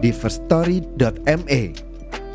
di 0.00 0.10
firststory.me. 0.16 1.60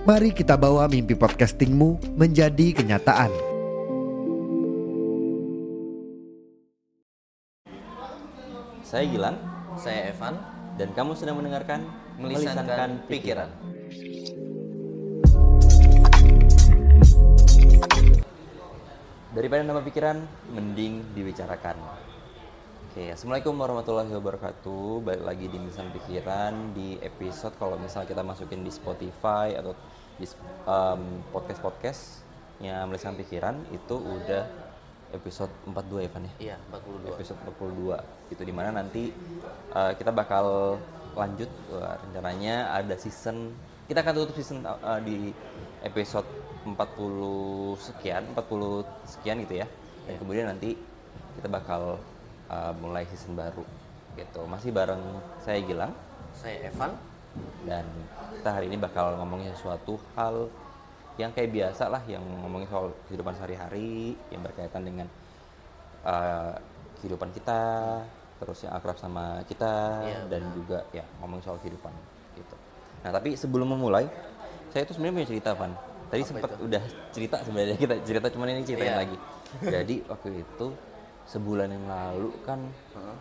Mari 0.06 0.30
kita 0.38 0.54
bawa 0.54 0.86
mimpi 0.86 1.18
podcastingmu 1.18 2.14
menjadi 2.14 2.78
kenyataan. 2.78 3.34
Saya 8.86 9.06
Gilang 9.10 9.38
Saya 9.76 10.14
Evan. 10.14 10.38
dan 10.76 10.92
kamu 10.92 11.16
sedang 11.16 11.40
mendengarkan 11.40 11.88
Melisankan 12.22 13.02
Pikiran. 13.08 13.48
Daripada 19.32 19.68
nama 19.68 19.80
pikiran, 19.84 20.20
mending 20.52 21.04
dibicarakan. 21.16 22.05
Oke, 22.96 23.12
assalamualaikum 23.12 23.60
warahmatullahi 23.60 24.08
wabarakatuh. 24.08 25.04
Balik 25.04 25.24
lagi 25.28 25.52
di 25.52 25.60
Melisankan 25.60 26.00
Pikiran 26.00 26.72
di 26.72 26.96
episode 27.04 27.52
kalau 27.60 27.76
misalnya 27.76 28.08
kita 28.08 28.24
masukin 28.24 28.64
di 28.64 28.72
Spotify 28.72 29.52
atau 29.52 29.76
di 30.16 30.24
podcast 31.36 31.60
podcastnya 31.60 32.88
Melisankan 32.88 33.20
Pikiran 33.20 33.68
itu 33.76 34.00
udah 34.00 34.48
episode 35.12 35.52
42 35.68 36.08
ya 36.08 36.10
Van 36.16 36.24
ya? 36.24 36.34
Iya, 36.40 36.56
42. 36.72 37.20
episode 37.20 37.40
42 37.60 38.32
itu 38.32 38.42
di 38.48 38.54
mana 38.56 38.70
nanti 38.80 39.12
uh, 39.76 39.92
kita 39.92 40.16
bakal 40.16 40.80
lanjut 41.20 41.52
Wah, 41.76 42.00
rencananya 42.00 42.80
ada 42.80 42.96
season 42.96 43.52
kita 43.92 44.08
akan 44.08 44.24
tutup 44.24 44.40
season 44.40 44.64
uh, 44.64 45.04
di 45.04 45.36
episode 45.84 46.32
40 46.64 46.80
sekian 47.76 48.24
40 48.40 48.88
sekian 49.20 49.44
gitu 49.44 49.60
ya 49.60 49.68
dan 50.08 50.16
kemudian 50.16 50.48
nanti 50.48 50.80
kita 51.36 51.52
bakal 51.52 52.00
uh, 52.48 52.74
mulai 52.78 53.04
season 53.08 53.34
baru 53.34 53.64
gitu. 54.16 54.44
Masih 54.46 54.72
bareng 54.72 55.02
saya 55.40 55.60
Gilang. 55.62 55.94
Saya 56.36 56.68
Evan. 56.68 56.92
dan 57.68 57.84
kita 58.32 58.48
hari 58.48 58.72
ini 58.72 58.80
bakal 58.80 59.20
ngomongin 59.20 59.52
sesuatu 59.52 60.00
hal 60.16 60.48
yang 61.20 61.36
kayak 61.36 61.52
biasa 61.52 61.92
lah 61.92 62.00
yang 62.08 62.24
ngomongin 62.24 62.64
soal 62.68 62.96
kehidupan 63.08 63.36
sehari-hari 63.36 64.16
yang 64.32 64.40
berkaitan 64.40 64.88
dengan 64.88 65.04
uh, 66.04 66.56
kehidupan 67.00 67.36
kita 67.36 67.60
terus 68.40 68.64
yang 68.64 68.72
akrab 68.72 68.96
sama 68.96 69.44
kita 69.48 70.00
Iya, 70.04 70.20
dan 70.32 70.48
juga 70.56 70.80
ya 70.92 71.04
ngomongin 71.20 71.44
soal 71.44 71.60
kehidupan 71.60 71.92
gitu. 72.36 72.56
Nah 73.04 73.12
tapi 73.12 73.36
sebelum 73.36 73.68
memulai 73.76 74.08
saya 74.72 74.84
itu 74.84 74.96
sebenarnya 74.96 75.16
punya 75.20 75.30
cerita 75.36 75.50
Van. 75.60 75.72
Tadi 76.08 76.22
sempat 76.24 76.52
udah 76.56 76.84
cerita 77.12 77.36
sebenarnya 77.44 77.76
kita 77.76 77.96
cerita 78.04 78.28
cuman 78.32 78.48
ini 78.52 78.64
ceritain 78.64 78.96
Iya. 78.96 79.02
lagi. 79.04 79.18
Jadi 79.60 79.96
waktu 80.08 80.30
itu 80.40 80.66
sebulan 81.26 81.68
yang 81.68 81.86
lalu 81.86 82.30
kan 82.42 82.60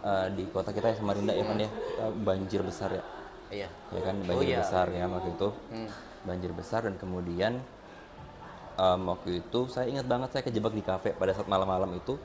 uh, 0.00 0.28
di 0.28 0.44
kota 0.46 0.70
kita 0.70 0.92
ya 0.92 0.96
Samarinda 0.96 1.32
ya 1.32 1.42
Van 1.42 1.58
ya 1.58 1.70
uh, 1.98 2.12
banjir 2.14 2.60
besar 2.60 2.92
ya 2.92 3.04
Iya. 3.46 3.68
ya 3.90 4.00
kan 4.02 4.16
Oh, 4.18 4.26
banjir 4.26 4.48
iya. 4.50 4.58
besar 4.60 4.86
ya 4.88 5.04
waktu 5.06 5.30
itu 5.30 5.48
Hmm. 5.70 5.88
banjir 6.24 6.50
besar 6.50 6.80
dan 6.82 6.96
kemudian 6.96 7.52
em, 8.74 9.00
waktu 9.04 9.38
itu 9.38 9.60
saya 9.68 9.86
ingat 9.86 10.04
banget 10.04 10.28
saya 10.30 10.42
kejebak 10.42 10.72
di 10.72 10.82
kafe 10.82 11.12
pada 11.12 11.30
saat 11.30 11.46
malam-malam 11.46 11.92
itu 11.92 12.18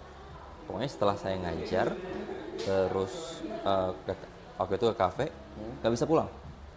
pokoknya 0.66 0.90
setelah 0.90 1.14
saya 1.14 1.36
ngajar 1.38 1.94
terus 2.58 3.14
eh, 3.46 3.92
ke- 4.04 4.28
waktu 4.58 4.74
itu 4.76 4.86
ke 4.88 4.96
kafe 4.96 5.26
nggak 5.80 5.94
bisa 5.94 6.06
pulang 6.06 6.30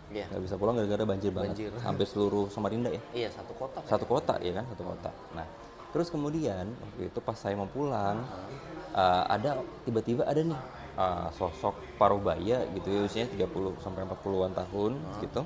Iya. 0.09 0.29
nggak 0.29 0.43
bisa 0.45 0.55
pulang 0.55 0.75
gara-gara 0.77 1.05
banjir 1.07 1.31
banget 1.33 1.57
Banjir. 1.57 1.71
hampir 1.81 2.05
seluruh 2.05 2.47
Samarinda 2.47 2.91
ya 2.91 3.01
Iya, 3.17 3.29
satu 3.33 3.53
kota. 3.55 3.81
kan? 3.81 3.89
satu 3.89 4.05
kota 4.05 4.35
ya 4.39 4.53
kan 4.53 4.65
satu 4.69 4.83
kota 4.85 5.11
nah 5.33 5.47
terus 5.89 6.09
kemudian 6.09 6.69
waktu 6.69 7.09
itu 7.09 7.19
pas 7.19 7.35
saya 7.35 7.55
mau 7.55 7.65
pulang 7.67 8.21
uh, 8.21 8.49
ada 8.97 9.65
tiba-tiba 9.89 10.29
ada 10.29 10.41
nih 10.45 10.61
uh, 10.97 11.29
sosok 11.33 11.77
paruh 11.97 12.21
baya 12.21 12.65
gitu 12.77 12.89
ya 12.93 13.01
usianya 13.09 13.29
30 13.49 13.81
sampai 13.81 14.05
40-an 14.05 14.53
tahun 14.53 14.93
gitu 15.25 15.41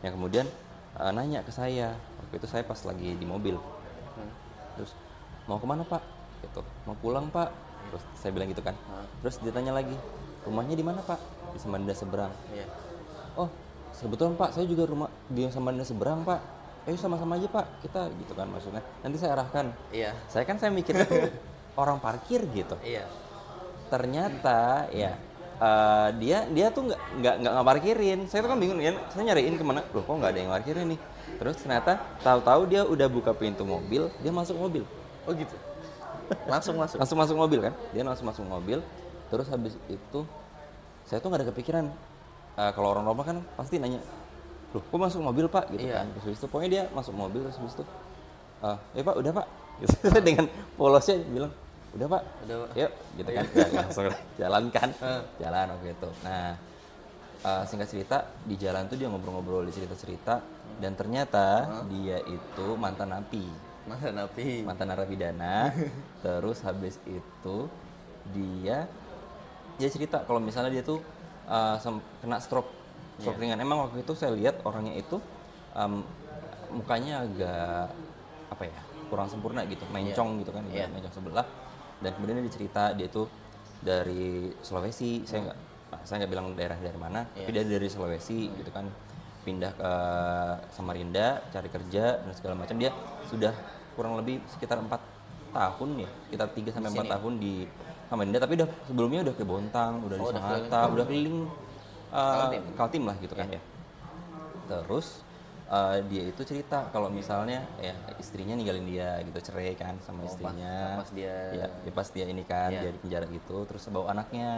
yang 0.00 0.12
kemudian 0.16 0.46
uh, 0.96 1.12
nanya 1.12 1.44
ke 1.44 1.52
saya. 1.52 1.96
Waktu 2.20 2.34
itu 2.40 2.46
saya 2.48 2.62
pas 2.64 2.80
lagi 2.84 3.16
di 3.16 3.26
mobil. 3.26 3.56
Terus 4.76 4.96
mau 5.44 5.60
ke 5.60 5.66
mana 5.68 5.84
pak? 5.84 6.02
Gitu 6.44 6.60
mau 6.88 6.96
pulang 6.96 7.28
pak. 7.28 7.52
Terus 7.92 8.04
saya 8.16 8.30
bilang 8.32 8.48
gitu 8.48 8.64
kan. 8.64 8.76
Terus 9.20 9.36
ditanya 9.44 9.76
lagi 9.76 9.96
rumahnya 10.48 10.74
di 10.76 10.84
mana 10.84 11.00
pak? 11.04 11.20
Di 11.52 11.58
Samarinda 11.60 11.94
seberang. 11.96 12.32
Iya. 12.54 12.66
oh 13.38 13.46
kebetulan 14.00 14.32
pak 14.32 14.56
saya 14.56 14.64
juga 14.64 14.88
rumah 14.88 15.12
di 15.28 15.44
Samarinda 15.52 15.84
seberang 15.84 16.24
pak. 16.24 16.40
Ayo 16.88 16.96
sama-sama 16.96 17.36
aja 17.36 17.44
pak 17.44 17.66
kita 17.84 18.08
gitu 18.16 18.32
kan 18.32 18.48
maksudnya. 18.48 18.80
Nanti 19.04 19.16
saya 19.20 19.36
arahkan. 19.36 19.68
Iya. 19.92 20.16
saya 20.32 20.48
kan 20.48 20.56
saya 20.56 20.72
mikir 20.72 20.96
orang 21.76 21.98
parkir 21.98 22.42
gitu. 22.50 22.74
Iya. 22.80 23.06
ternyata 23.88 24.86
ya 24.94 25.18
eh, 25.58 26.08
dia 26.22 26.46
dia 26.46 26.70
tuh 26.70 26.86
nggak 26.86 27.00
nggak 27.18 27.34
nggak 27.42 27.52
nggak 27.52 27.66
parkirin 27.66 28.20
saya 28.30 28.46
tuh 28.46 28.50
kan 28.54 28.58
bingung 28.62 28.78
ya 28.78 28.94
saya 29.10 29.26
nyariin 29.26 29.58
ke 29.58 29.64
mana? 29.66 29.82
Loh 29.90 30.02
kok 30.02 30.14
nggak 30.14 30.30
ada 30.30 30.38
yang 30.38 30.50
parkirin 30.50 30.86
nih? 30.94 31.00
Terus 31.36 31.56
ternyata 31.58 31.92
tahu-tahu 32.22 32.60
dia 32.66 32.82
udah 32.86 33.08
buka 33.10 33.34
pintu 33.34 33.66
mobil 33.66 34.06
dia 34.22 34.30
masuk 34.30 34.56
mobil. 34.56 34.86
Oh 35.26 35.34
gitu. 35.34 35.52
Langsung 36.46 36.78
masuk. 36.78 36.96
langsung 37.02 37.18
masuk 37.18 37.36
mobil 37.36 37.58
kan? 37.60 37.74
Dia 37.90 38.06
langsung 38.06 38.30
masuk 38.30 38.46
mobil. 38.46 38.78
Terus 39.26 39.46
habis 39.50 39.74
itu 39.90 40.20
saya 41.02 41.18
tuh 41.18 41.26
nggak 41.26 41.42
ada 41.42 41.48
kepikiran. 41.50 41.84
Eh, 42.54 42.70
kalau 42.70 42.94
orang 42.94 43.02
normal 43.02 43.24
kan 43.26 43.36
pasti 43.58 43.82
nanya 43.82 43.98
loh 44.70 44.82
kok 44.86 44.98
masuk 45.02 45.18
mobil 45.18 45.50
pak? 45.50 45.66
Gitu 45.74 45.82
Iya. 45.82 46.02
kan. 46.02 46.06
Terus 46.14 46.24
habis 46.30 46.38
itu 46.38 46.46
pokoknya 46.46 46.70
dia 46.70 46.82
masuk 46.94 47.10
mobil 47.12 47.42
terus 47.42 47.58
habis 47.58 47.74
itu 47.74 47.84
"Ah, 48.62 48.78
eh 48.94 49.02
pak 49.02 49.18
udah 49.18 49.32
pak. 49.34 49.46
Gitu. 49.80 49.96
dengan 50.22 50.44
polosnya 50.76 51.18
bilang 51.26 51.50
udah 51.90 52.06
pak? 52.06 52.22
Udah, 52.46 52.56
Pak." 52.62 52.70
yuk 52.78 52.92
gitu 53.18 53.30
kan. 53.34 53.44
Ya, 53.50 53.66
langsung 53.74 54.04
jalan 54.40 54.62
kan? 54.70 54.88
Jalan 55.42 55.66
waktu 55.74 55.88
itu 55.90 56.08
nah 56.22 56.54
eh, 57.40 57.62
singkat 57.66 57.88
cerita 57.90 58.16
di 58.46 58.54
jalan 58.54 58.86
tuh 58.86 58.96
dia 59.00 59.08
ngobrol-ngobrol 59.10 59.66
di 59.66 59.72
cerita-cerita. 59.74 60.40
Dan 60.80 60.96
ternyata 60.96 61.68
dia 61.92 62.22
itu 62.24 62.66
mantan 62.78 63.12
napi. 63.12 63.44
Mana 63.84 64.24
napi? 64.24 64.62
mantan 64.62 64.86
narapidana. 64.88 65.74
Terus 66.24 66.62
habis 66.62 66.96
itu 67.04 67.56
dia 68.30 68.86
dia 69.76 69.88
cerita 69.88 70.22
kalau 70.24 70.38
misalnya 70.38 70.70
dia 70.70 70.84
tuh 70.84 71.00
uh, 71.48 71.76
kena 72.20 72.38
stroke. 72.38 72.70
Stroke 73.18 73.40
ringan. 73.40 73.60
Emang 73.60 73.88
waktu 73.88 74.00
itu 74.04 74.12
saya 74.14 74.32
lihat 74.32 74.62
orangnya 74.64 74.96
itu 74.96 75.20
um, 75.74 76.04
mukanya 76.70 77.26
agak 77.26 77.92
apa 78.48 78.62
ya 78.68 78.80
kurang 79.10 79.26
sempurna 79.26 79.66
gitu. 79.66 79.82
Mencong 79.90 80.38
gitu 80.40 80.54
kan 80.54 80.62
Iya. 80.70 80.86
mencong 80.86 81.12
sebelah 81.12 81.44
dan 82.00 82.10
kemudian 82.16 82.40
dia 82.40 82.52
cerita 82.52 82.92
dia 82.96 83.08
tuh 83.08 83.28
dari 83.80 84.52
Sulawesi 84.60 85.24
saya 85.24 85.48
nggak 85.48 85.58
saya 86.04 86.16
nggak 86.22 86.30
bilang 86.32 86.46
daerah 86.56 86.76
dari 86.76 86.96
mana 87.00 87.24
tapi 87.32 87.50
dia 87.52 87.64
dari 87.64 87.88
Sulawesi 87.88 88.48
gitu 88.56 88.70
kan. 88.72 88.88
Pindah 89.40 89.72
ke 89.72 89.92
Samarinda 90.76 91.40
cari 91.48 91.68
kerja 91.72 92.20
dan 92.20 92.32
segala 92.36 92.60
macam. 92.60 92.76
Dia 92.76 92.92
sudah 93.24 93.56
kurang 93.96 94.20
lebih 94.20 94.44
sekitar 94.52 94.76
empat 94.76 95.00
tahun 95.50 96.04
ya 96.04 96.10
sekitar 96.28 96.48
3 96.52 96.76
sampai 96.76 96.90
empat 96.92 97.08
tahun 97.16 97.32
di 97.40 97.64
Samarinda. 98.12 98.38
Tapi 98.40 98.52
udah 98.60 98.68
sebelumnya 98.84 99.20
udah 99.24 99.34
ke 99.34 99.44
Bontang 99.48 100.04
udah 100.04 100.16
di 100.16 100.24
Oh, 100.24 100.28
udah 100.28 100.42
Sangatta 100.44 100.80
udah 100.92 101.04
keliling 101.08 101.38
uh, 102.12 102.52
Kaltim. 102.76 103.08
Lah 103.08 103.16
gitu 103.16 103.32
kan 103.32 103.48
ya. 103.48 103.60
Terus 104.68 105.24
uh, 105.70 105.96
dia 106.04 106.22
itu 106.26 106.42
cerita 106.42 106.90
kalau 106.90 107.06
misalnya 107.08 107.62
ya 107.78 107.94
istrinya 108.18 108.52
ninggalin 108.52 108.84
dia 108.84 109.22
gitu 109.22 109.38
cerai 109.40 109.72
kan 109.72 109.94
sama 110.02 110.26
istrinya. 110.26 110.98
pas 110.98 111.10
dia- 111.10 111.52
ya, 111.54 111.66
ya 111.80 111.92
pas 111.94 112.08
dia 112.08 112.26
ini 112.26 112.42
kan 112.42 112.68
Iya. 112.68 112.80
dia 112.82 112.90
di 112.90 112.98
penjara 112.98 113.26
gitu 113.26 113.56
terus 113.64 113.86
bawa 113.86 114.10
anaknya 114.10 114.50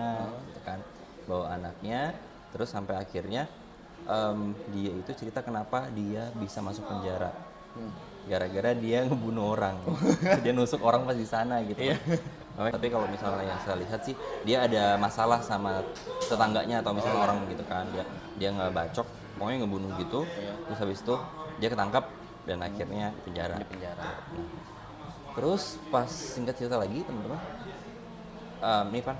gitu 0.48 0.60
kan. 0.64 0.78
Bawa 1.22 1.54
anaknya 1.54 2.16
terus 2.50 2.68
sampai 2.68 2.96
akhirnya 2.96 3.46
em, 4.02 4.38
dia 4.68 4.92
itu 4.92 5.10
cerita 5.14 5.40
kenapa 5.40 5.86
dia 5.88 6.32
bisa 6.34 6.58
masuk 6.58 6.84
penjara. 6.84 7.30
Gara-gara 8.22 8.70
dia 8.72 9.02
ngebunuh 9.02 9.50
orang. 9.50 9.82
Dia 10.44 10.52
nusuk 10.52 10.78
orang 10.80 11.02
pas 11.02 11.14
di 11.14 11.24
sana 11.24 11.58
gitu 11.60 11.74
kan. 11.80 11.98
Makanya- 12.54 12.74
tapi 12.76 12.86
kalau 12.86 13.06
misalnya 13.08 13.44
yang 13.44 13.58
saya 13.58 13.76
lihat 13.80 14.00
sih 14.02 14.14
dia 14.44 14.62
ada 14.62 14.94
masalah 14.94 15.40
sama 15.40 15.82
tetangganya 16.22 16.78
atau 16.78 16.92
misalnya 16.92 17.18
orang 17.20 17.38
gitu 17.48 17.64
kan. 17.64 17.82
Dia 17.90 18.04
dia 18.36 18.48
nggak 18.50 18.70
bacok 18.70 19.06
pokoknya 19.42 19.66
ngebunuh 19.66 19.90
gitu 19.98 20.22
terus 20.70 20.78
habis 20.78 21.02
itu 21.02 21.14
dia 21.58 21.66
ketangkap 21.66 22.06
dan 22.46 22.58
akhirnya 22.62 23.14
penjara 23.22 23.58
Di 23.58 23.66
penjara. 23.66 24.06
Terus 25.32 25.80
pas 25.88 26.10
singkat 26.10 26.58
cerita 26.58 26.76
lagi 26.76 27.00
teman-teman, 27.06 27.40
um, 28.60 28.84
nih 28.92 29.02
Pan, 29.02 29.16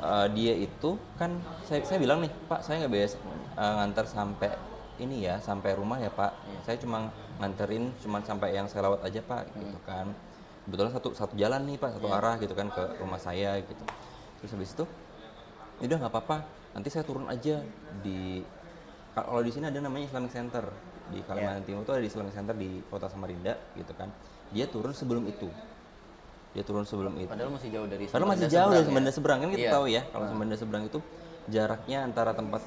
uh, 0.00 0.26
dia 0.32 0.54
itu 0.56 0.96
kan 1.20 1.36
saya 1.68 1.84
saya 1.84 1.98
bilang 2.00 2.24
nih 2.24 2.32
Pak 2.48 2.64
saya 2.64 2.86
nggak 2.86 2.92
biasa 2.94 3.16
uh, 3.58 3.72
ngantar 3.82 4.04
sampai 4.08 4.50
ini 4.98 5.28
ya 5.28 5.36
sampai 5.42 5.76
rumah 5.76 6.00
ya 6.00 6.08
Pak. 6.08 6.32
Saya 6.64 6.80
cuma 6.80 7.12
nganterin 7.38 7.92
cuma 8.00 8.24
sampai 8.24 8.56
yang 8.56 8.66
saya 8.70 8.88
lewat 8.88 9.04
aja 9.04 9.20
Pak 9.20 9.42
gitu 9.52 9.78
kan. 9.84 10.06
Kebetulan 10.64 10.92
satu 10.96 11.08
satu 11.12 11.34
jalan 11.36 11.60
nih 11.68 11.76
Pak, 11.76 12.00
satu 12.00 12.08
arah 12.08 12.40
gitu 12.40 12.54
kan 12.56 12.72
ke 12.72 12.82
rumah 12.96 13.20
saya 13.20 13.60
gitu. 13.60 13.84
Terus 14.40 14.50
habis 14.56 14.70
itu 14.72 14.84
"Ya 15.82 15.84
udah 15.92 15.98
nggak 16.06 16.12
apa-apa, 16.14 16.36
nanti 16.72 16.88
saya 16.88 17.04
turun 17.04 17.28
aja 17.28 17.60
di 18.00 18.40
kalau 19.14 19.40
di 19.40 19.50
sini 19.50 19.66
ada 19.66 19.78
namanya 19.78 20.06
Islamic 20.06 20.30
Center 20.30 20.64
di 21.08 21.20
Kalimantan 21.22 21.64
Timur 21.64 21.82
itu 21.82 21.92
ada 21.92 22.02
di 22.02 22.08
Islamic 22.08 22.32
Center 22.32 22.54
di 22.54 22.68
Kota 22.84 23.06
Samarinda 23.06 23.56
gitu 23.74 23.92
kan. 23.92 24.08
Dia 24.50 24.64
turun 24.64 24.92
sebelum 24.92 25.24
itu. 25.24 25.48
Dia 26.52 26.62
turun 26.62 26.84
sebelum 26.84 27.12
itu. 27.16 27.28
Padahal 27.28 27.52
masih 27.52 27.68
jauh 27.68 27.86
dari 27.86 28.04
Padahal 28.06 28.28
masih 28.30 28.48
jauh 28.48 28.70
dari 28.70 28.84
ya? 28.84 29.12
seberang 29.12 29.38
kan 29.38 29.48
kita 29.50 29.62
Iya. 29.62 29.72
tahu 29.72 29.84
ya 29.86 30.02
kalau 30.08 30.24
Samarinda 30.26 30.56
seberang 30.56 30.84
itu 30.84 30.98
jaraknya 31.46 31.98
antara 32.02 32.32
tempat 32.32 32.62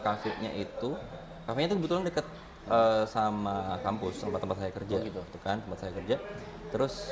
kafenya 0.00 0.50
itu 0.54 0.90
kafenya 1.44 1.66
itu 1.66 1.76
kebetulan 1.76 2.02
dekat 2.04 2.26
eh, 2.64 3.04
sama 3.04 3.76
kampus 3.80 4.14
sama 4.16 4.38
tempat 4.38 4.56
saya 4.56 4.70
kerja 4.70 4.96
Oh, 4.96 5.04
gitu. 5.04 5.20
gitu 5.20 5.38
kan 5.40 5.58
tempat 5.60 5.78
saya 5.78 5.92
kerja 5.92 6.16
terus 6.70 7.10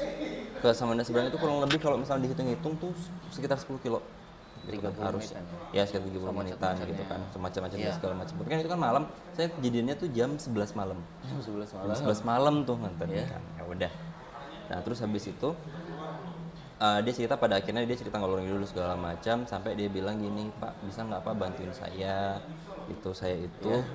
ke 0.59 0.69
Samarinda 0.71 1.03
seberang 1.03 1.29
itu 1.29 1.37
kurang 1.37 1.59
lebih 1.61 1.77
kalau 1.77 1.99
misalnya 1.99 2.25
dihitung-hitung 2.25 2.79
tuh 2.79 2.93
sekitar 3.29 3.59
10 3.59 3.77
kilo 3.79 4.01
gitu 4.65 4.79
kan 4.79 4.93
30 4.93 5.03
harus 5.03 5.25
menitan. 5.27 5.45
ya 5.71 5.83
sekitar 5.83 6.03
30 6.07 6.33
menitan 6.33 6.75
gitu 6.81 7.03
kan 7.05 7.21
semacam-macam 7.29 7.77
Iya. 7.77 7.93
segala 7.93 8.15
macam 8.15 8.35
tapi 8.37 8.49
kan 8.49 8.59
itu 8.59 8.71
kan 8.71 8.81
malam 8.81 9.03
saya 9.33 9.47
kejadiannya 9.51 9.95
tuh 9.97 10.09
jam 10.09 10.31
11 10.35 10.73
malam 10.73 10.99
Jam 11.23 11.39
11 11.39 11.69
Jam 11.69 11.79
malam. 11.83 11.97
11 11.99 12.21
malam 12.23 12.55
tuh 12.63 12.77
nganterin 12.77 13.15
Iya. 13.17 13.27
kan. 13.29 13.43
Ya 13.53 13.63
udah. 13.65 13.93
Nah, 14.71 14.79
terus 14.81 14.99
habis 15.01 15.25
itu 15.27 15.49
eh, 16.79 16.99
dia 17.01 17.13
cerita 17.13 17.35
pada 17.37 17.55
akhirnya 17.57 17.83
dia 17.83 17.95
cerita 17.95 18.17
ngalor 18.17 18.41
dulu 18.41 18.65
segala 18.65 18.95
macam 18.95 19.45
sampai 19.45 19.75
dia 19.75 19.87
bilang 19.87 20.19
gini, 20.19 20.51
"Pak, 20.53 20.83
bisa 20.83 21.03
nggak 21.03 21.21
apa 21.21 21.33
bantuin 21.33 21.71
saya? 21.71 22.43
Itu 22.87 23.11
saya 23.13 23.39
itu 23.39 23.71
Iya. 23.71 23.87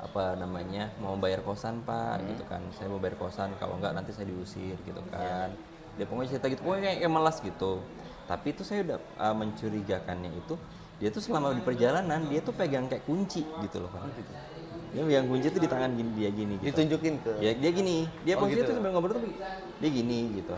apa 0.00 0.32
namanya 0.34 0.88
mau 0.96 1.12
bayar 1.14 1.42
kosan 1.42 1.82
pak 1.82 2.16
Hmm. 2.16 2.28
gitu 2.30 2.44
kan 2.46 2.62
saya 2.72 2.88
mau 2.88 2.96
bayar 2.96 3.20
kosan 3.20 3.52
kalau 3.58 3.76
nggak 3.76 3.92
nanti 3.92 4.10
saya 4.10 4.24
diusir 4.24 4.72
gitu 4.80 4.96
Iya. 4.96 5.12
kan 5.12 5.48
dia 5.92 6.08
pokoknya 6.08 6.28
cerita 6.30 6.46
gitu 6.48 6.62
pokoknya 6.62 6.82
kayak, 6.86 6.98
kayak 7.00 7.12
malas 7.12 7.36
gitu 7.38 7.72
tapi 8.30 8.54
itu 8.54 8.62
saya 8.62 8.86
udah 8.86 8.98
uh, 9.18 9.34
mencurigakannya 9.34 10.30
itu 10.30 10.54
dia 11.02 11.10
tuh 11.10 11.18
selama 11.18 11.50
di 11.50 11.66
perjalanan 11.66 12.22
dia 12.30 12.38
tuh 12.46 12.54
pegang 12.54 12.86
kayak 12.86 13.02
kunci 13.02 13.42
gitu 13.42 13.76
loh 13.82 13.90
pak. 13.90 14.06
Dia 14.94 15.02
pegang 15.02 15.26
kunci 15.26 15.48
tuh 15.50 15.60
di 15.64 15.66
tangan 15.66 15.90
gini 15.96 16.10
dia 16.14 16.30
gini 16.30 16.54
gitu. 16.62 16.70
Ditunjukin 16.70 17.14
ke 17.24 17.30
ya 17.42 17.50
dia 17.58 17.70
gini. 17.74 18.06
Dia 18.22 18.38
Oh, 18.38 18.46
posisi 18.46 18.62
gitu. 18.62 18.70
tuh 18.70 18.74
sambil 18.78 18.90
ngobrol 18.94 19.18
tuh 19.18 19.32
dia 19.82 19.90
gini 19.90 20.38
gitu. 20.38 20.54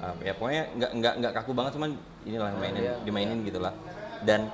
Ah, 0.00 0.16
ya 0.24 0.32
pokoknya 0.32 0.62
nggak 0.80 0.90
nggak 0.96 1.14
nggak 1.20 1.32
kaku 1.36 1.52
banget 1.52 1.72
cuman 1.76 1.90
inilah 2.24 2.48
mainin 2.56 2.80
iya, 2.80 2.94
dimainin 3.04 3.38
gitulah. 3.44 3.74
Dan 4.24 4.48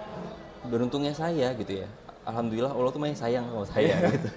beruntungnya 0.66 1.14
saya 1.14 1.54
gitu 1.54 1.84
ya. 1.84 1.88
Alhamdulillah 2.26 2.74
Allah 2.74 2.90
tuh 2.90 2.98
main 2.98 3.14
sayang 3.14 3.46
sama 3.46 3.62
saya 3.68 3.94
gitu. 4.10 4.28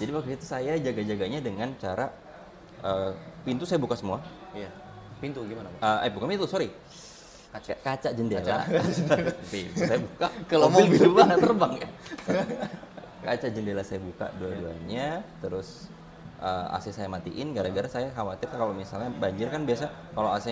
Jadi 0.00 0.10
waktu 0.16 0.30
itu 0.40 0.44
saya 0.48 0.72
jaga-jaganya 0.80 1.44
dengan 1.44 1.68
cara 1.76 2.08
eh, 2.80 3.12
pintu 3.44 3.68
saya 3.68 3.76
buka 3.76 3.98
semua. 3.98 4.24
Iya. 4.56 4.70
Pintu 5.18 5.42
gimana, 5.50 5.68
Pak? 5.68 5.80
Eh, 5.82 5.98
eh 6.08 6.10
bukan 6.14 6.26
pintu 6.30 6.46
sorry 6.46 6.70
kaca 7.54 7.74
kaca 7.80 8.08
jendela. 8.10 8.66
Pintu 9.46 9.78
saya 9.78 9.98
buka. 10.02 10.26
Kalau 10.50 10.66
mobil 10.66 10.98
juga 10.98 11.22
terbang 11.38 11.72
ya? 11.78 11.88
Kaca 13.22 13.46
jendela 13.48 13.82
saya 13.86 14.02
buka 14.02 14.26
dua-duanya. 14.36 15.22
Terus 15.38 15.86
eh, 16.42 16.74
AC 16.74 16.90
saya 16.90 17.06
matiin. 17.06 17.54
Gara-gara 17.54 17.86
saya 17.86 18.10
khawatir 18.10 18.50
kalau 18.50 18.74
misalnya 18.74 19.08
banjir 19.14 19.48
kan 19.48 19.62
biasa 19.62 19.86
kalau 20.12 20.34
AC 20.34 20.50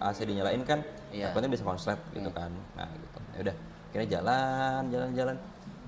AC 0.00 0.18
dinyalain 0.24 0.64
kan 0.64 0.80
Iya. 1.08 1.32
takutnya 1.32 1.48
bisa 1.52 1.64
konslet 1.64 2.00
gitu 2.12 2.28
kan. 2.32 2.48
Nah 2.76 2.88
gitu. 2.90 3.18
Ya 3.32 3.38
udah 3.48 3.56
kira 3.88 4.04
jalan 4.08 4.82
jalan 4.88 5.10
jalan. 5.12 5.36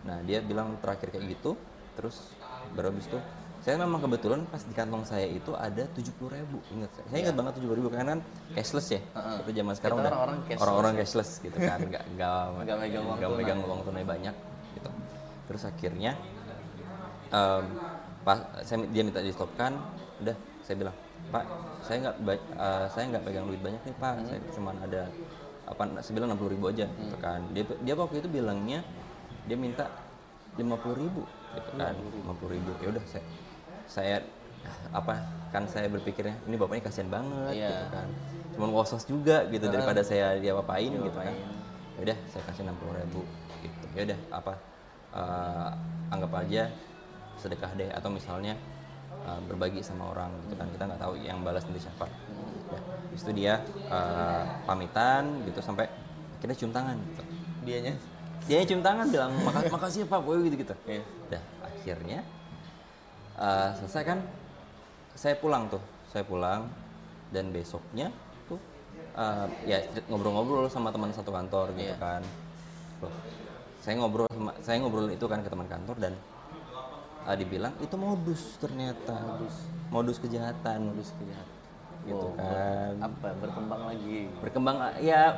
Nah 0.04 0.16
dia 0.24 0.38
bilang 0.40 0.76
terakhir 0.80 1.08
kayak 1.08 1.24
gitu. 1.40 1.56
Terus 1.96 2.36
baru 2.76 2.92
habis 2.92 3.08
itu 3.08 3.18
saya 3.60 3.76
memang 3.76 4.00
kebetulan 4.00 4.40
pas 4.48 4.62
di 4.64 4.72
kantong 4.72 5.04
saya 5.04 5.28
itu 5.28 5.52
ada 5.52 5.84
tujuh 5.92 6.12
puluh 6.16 6.32
ribu 6.32 6.64
ingat 6.72 6.90
saya? 6.96 7.06
Saya 7.12 7.18
ingat 7.28 7.36
banget 7.36 7.52
tujuh 7.60 7.68
ribu 7.76 7.88
karena 7.92 8.16
kan 8.16 8.20
cashless 8.56 8.88
ya 8.88 9.00
itu 9.44 9.50
zaman 9.52 9.74
sekarang 9.76 9.96
udah 10.00 10.08
orang-orang 10.08 10.38
cashless. 10.48 10.62
orang-orang 10.64 10.92
cashless 10.96 11.30
gitu 11.44 11.58
kan 11.60 11.78
nggak 11.84 12.04
nggak 12.16 12.40
Nggak 12.64 12.76
megang 12.80 13.04
uang 13.04 13.16
nggak 13.20 13.30
tunai. 13.30 13.40
megang 13.44 13.58
uang 13.60 13.80
tunai 13.84 14.04
banyak 14.08 14.34
gitu. 14.80 14.90
Terus 15.52 15.62
akhirnya 15.68 16.12
em, 17.28 17.64
pas 18.24 18.38
saya 18.64 18.78
dia 18.88 19.02
minta 19.04 19.20
di 19.20 19.32
stopkan 19.32 19.76
udah 20.24 20.36
saya 20.64 20.76
bilang 20.80 20.96
pak 21.28 21.44
saya 21.84 21.96
nggak 22.00 22.16
eh, 22.56 22.86
saya 22.96 23.04
nggak 23.12 23.22
pegang 23.28 23.44
duit 23.44 23.60
banyak 23.60 23.80
nih 23.84 23.96
pak. 24.00 24.14
Saya 24.24 24.40
cuma 24.56 24.70
ada 24.80 25.02
apa 25.68 25.82
saya 26.00 26.12
bilang 26.16 26.32
enam 26.32 26.40
puluh 26.40 26.52
ribu 26.56 26.64
aja 26.72 26.88
gitu 26.88 27.16
kan. 27.20 27.44
Dia 27.52 27.68
dia 27.84 27.92
waktu 27.92 28.24
itu 28.24 28.28
bilangnya 28.32 28.80
dia 29.44 29.56
minta 29.60 29.84
lima 30.56 30.80
puluh 30.80 30.96
ribu 30.96 31.22
gitu 31.60 31.70
kan. 31.76 31.92
Lima 31.92 32.34
puluh 32.40 32.56
ribu. 32.56 32.72
Ya 32.80 32.88
udah 32.96 33.04
saya 33.04 33.20
saya 33.90 34.22
apa 34.94 35.18
kan 35.50 35.66
saya 35.66 35.90
berpikirnya 35.90 36.38
ini 36.46 36.54
bapaknya 36.54 36.86
kasihan 36.86 37.10
banget 37.10 37.58
Iya. 37.58 37.68
gitu 37.74 37.86
kan. 37.90 38.08
Cuma 38.54 38.66
wosos 38.70 39.02
juga 39.04 39.46
gitu 39.50 39.66
daripada 39.66 40.00
saya 40.00 40.38
dia 40.38 40.54
apain 40.54 40.90
gitu 40.90 41.18
kan. 41.18 41.34
Ya 41.98 42.00
udah 42.06 42.18
saya 42.30 42.42
kasih 42.46 42.62
enam 42.64 42.78
puluh 42.78 42.94
ribu 42.94 43.22
gitu. 43.60 43.84
Ya 43.98 44.00
udah 44.06 44.18
apa 44.30 44.52
eh, 45.10 45.68
anggap 46.08 46.32
aja 46.38 46.62
sedekah 47.36 47.70
deh. 47.74 47.90
Atau 47.90 48.14
misalnya 48.14 48.54
eh, 49.26 49.40
berbagi 49.50 49.82
sama 49.82 50.14
orang 50.14 50.30
gitu 50.46 50.54
kan. 50.54 50.70
Kita 50.70 50.82
nggak 50.86 51.00
tahu 51.02 51.14
yang 51.18 51.42
balas 51.42 51.66
nanti 51.66 51.82
siapa. 51.82 52.06
Ya 52.70 52.78
itu 53.10 53.30
dia 53.34 53.54
eh, 53.90 54.42
pamitan 54.64 55.42
gitu 55.50 55.58
sampai 55.58 55.90
akhirnya 56.38 56.56
cium 56.56 56.70
tangan 56.70 56.94
gitu. 57.10 57.22
Dianya. 57.66 57.94
dia 58.48 58.64
cium 58.64 58.80
tangan 58.80 59.04
bilang 59.12 59.36
makasih 59.44 59.68
makasih 59.68 60.00
ya 60.02 60.06
pak 60.08 60.20
boy 60.24 60.40
gitu 60.48 60.56
gitu 60.64 60.74
Iya. 60.88 61.04
Dah 61.28 61.42
akhirnya 61.60 62.18
eh, 63.40 63.70
selesai 63.76 64.02
kan 64.04 64.18
saya 65.14 65.34
pulang 65.34 65.66
tuh 65.66 65.82
saya 66.06 66.22
pulang 66.22 66.68
dan 67.30 67.50
besoknya 67.50 68.08
tuh 68.46 68.58
eh, 69.16 69.46
ya 69.66 69.78
ngobrol-ngobrol 70.06 70.68
sama 70.68 70.90
teman 70.90 71.10
satu 71.10 71.30
kantor 71.30 71.72
gitu 71.74 71.90
Iya. 71.90 71.96
kan 71.98 72.22
Loh, 73.00 73.14
saya 73.80 73.96
ngobrol 73.96 74.28
sama 74.28 74.52
saya 74.60 74.76
ngobrol 74.78 75.08
itu 75.08 75.24
kan 75.24 75.40
ke 75.40 75.48
teman 75.48 75.64
kantor 75.66 75.96
dan 75.98 76.12
eh, 77.26 77.36
dibilang 77.36 77.72
itu 77.80 77.96
modus 77.96 78.60
ternyata 78.60 79.16
modus, 79.90 80.22
kejahatan 80.22 80.94
Modus 80.94 81.10
kejahatan. 81.18 81.56
gitu 82.00 82.26
Wow, 82.32 82.38
kan 82.38 82.92
Apa 83.02 83.28
berkembang 83.36 83.82
lagi? 83.84 84.30
berkembang 84.40 84.76
ya 85.02 85.36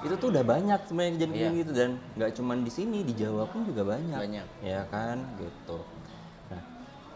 itu 0.00 0.14
tuh 0.14 0.30
udah 0.30 0.42
banyak 0.42 0.80
sebenarnya 0.86 1.12
kejadian 1.18 1.34
Iya. 1.52 1.58
gitu 1.60 1.72
dan 1.74 1.90
nggak 2.16 2.30
cuma 2.32 2.52
di 2.56 2.70
sini 2.70 3.02
di 3.02 3.14
Jawa 3.14 3.44
pun 3.50 3.66
juga 3.66 3.82
banyak 3.84 4.18
Banyak. 4.18 4.46
ya 4.62 4.82
kan 4.88 5.18
gitu 5.36 5.78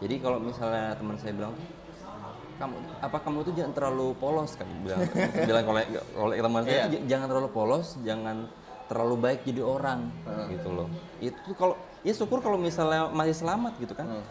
jadi 0.03 0.15
kalau 0.19 0.37
misalnya 0.37 0.93
teman 0.93 1.15
saya 1.15 1.33
bilang 1.33 1.55
kamu 2.53 2.75
apa 3.01 3.17
kamu 3.17 3.37
tuh 3.41 3.53
jangan 3.53 3.73
terlalu 3.73 4.07
polos 4.15 4.51
kan 4.53 4.67
bilang. 4.79 5.01
Bilang 5.49 5.63
kalau 5.63 5.79
kalau 6.13 6.31
teman 6.37 6.61
saya 6.61 6.75
Iya. 6.75 6.85
j- 6.93 7.03
jangan 7.07 7.25
terlalu 7.25 7.49
polos 7.49 7.87
jangan 7.99 8.37
terlalu 8.85 9.15
baik 9.17 9.39
jadi 9.41 9.61
orang 9.63 9.99
gitu 10.49 10.69
loh. 10.69 10.87
Itu 11.17 11.51
kalau 11.53 11.73
ya 12.01 12.13
syukur 12.13 12.39
kalau 12.39 12.55
misalnya 12.57 13.09
masih 13.09 13.35
selamat 13.35 13.73
gitu 13.79 13.93
kan. 13.93 14.21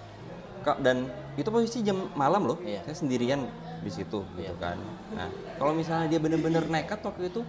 Kak, 0.63 0.79
dan 0.79 1.11
itu 1.35 1.51
posisi 1.51 1.83
jam 1.83 2.07
malam 2.15 2.47
loh. 2.47 2.59
Iya. 2.63 2.85
saya 2.85 2.95
sendirian 2.97 3.43
di 3.83 3.91
situ 3.91 4.23
gitu 4.33 4.55
kan. 4.57 4.79
Nah 5.11 5.27
kalau 5.59 5.75
misalnya 5.75 6.07
dia 6.07 6.21
bener-bener 6.21 6.63
nekat 6.65 7.03
waktu 7.03 7.27
itu 7.27 7.43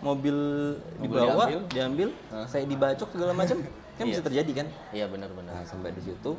mobil 0.00 0.36
dibawa 0.96 1.44
diambil. 1.44 1.60
diambil, 1.66 2.08
saya 2.46 2.64
dibacok 2.64 3.08
segala 3.10 3.32
macam 3.34 3.56
kan 3.98 4.04
bisa 4.06 4.22
terjadi 4.22 4.62
kan. 4.62 4.66
Iya 4.94 5.10
benar-benar. 5.10 5.52
nah 5.52 5.64
sampai 5.66 5.90
di 5.90 6.02
situ 6.02 6.38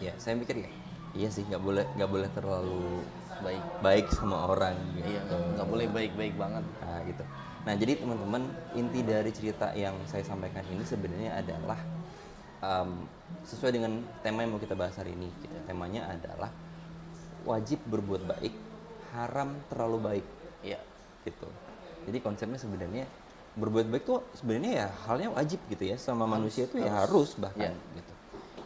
ya 0.00 0.12
saya 0.16 0.34
mikir 0.34 0.64
ya 0.64 0.70
iya 1.14 1.28
sih 1.28 1.44
nggak 1.44 1.62
boleh 1.62 1.84
nggak 1.96 2.10
boleh 2.10 2.28
terlalu 2.32 3.04
Baik. 3.40 3.62
baik 3.80 4.06
sama 4.12 4.52
orang 4.52 4.76
gitu 5.00 5.16
Iya, 5.16 5.20
nggak 5.24 5.68
boleh 5.68 5.86
baik-baik 5.88 6.34
banget. 6.36 6.64
Nah 6.84 7.00
gitu. 7.08 7.24
Nah 7.64 7.74
jadi 7.76 7.92
teman-teman 7.96 8.42
inti 8.76 9.00
dari 9.00 9.30
cerita 9.32 9.72
yang 9.72 9.96
saya 10.04 10.20
sampaikan 10.24 10.60
ini 10.68 10.84
sebenarnya 10.84 11.40
adalah 11.40 11.80
em, 12.60 13.08
sesuai 13.48 13.72
dengan 13.72 14.04
tema 14.20 14.44
yang 14.44 14.52
mau 14.56 14.60
kita 14.60 14.76
bahas 14.76 14.92
hari 15.00 15.16
ini. 15.16 15.32
Gitu. 15.40 15.56
Temanya 15.64 16.12
adalah 16.12 16.52
wajib 17.48 17.80
berbuat 17.88 18.28
baik, 18.28 18.52
haram 19.16 19.56
terlalu 19.72 19.98
baik. 20.04 20.26
Iya. 20.60 20.80
Gitu. 21.24 21.48
Jadi 22.12 22.18
konsepnya 22.20 22.60
sebenarnya 22.60 23.08
berbuat 23.56 23.88
baik 23.88 24.04
tuh 24.04 24.20
sebenarnya 24.36 24.84
ya 24.84 24.88
halnya 25.08 25.32
wajib 25.32 25.58
gitu 25.72 25.88
ya 25.88 25.96
sama 25.96 26.28
manusia 26.28 26.68
itu 26.68 26.76
ya 26.76 26.92
harus 26.92 27.34
bahkan 27.40 27.72
gitu. 27.96 28.12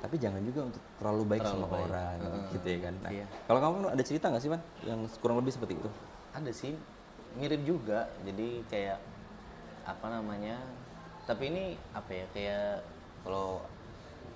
Tapi 0.04 0.20
jangan 0.20 0.44
juga 0.44 0.68
untuk 0.68 0.82
terlalu 1.00 1.22
baik 1.32 1.40
Terlalu 1.48 1.56
sama 1.56 1.66
baik. 1.72 1.84
orang 1.88 2.16
gitu 2.52 2.66
ya 2.68 2.78
kan. 2.84 2.94
Nah, 3.00 3.10
Iya. 3.16 3.26
kalau 3.48 3.60
kamu 3.64 3.76
ada 3.88 4.02
cerita 4.04 4.24
nggak 4.28 4.42
sih, 4.44 4.50
Pan? 4.52 4.62
Yang 4.84 5.00
kurang 5.24 5.36
lebih 5.40 5.52
seperti 5.56 5.72
itu? 5.80 5.88
Ada 6.36 6.50
sih 6.52 6.72
mirip 7.40 7.60
juga. 7.64 8.12
Jadi 8.20 8.48
kayak 8.68 9.00
apa 9.88 10.06
namanya? 10.12 10.60
Tapi 11.24 11.48
ini 11.48 11.64
apa 11.96 12.10
ya? 12.12 12.26
Kayak 12.36 12.84
kalau 13.24 13.64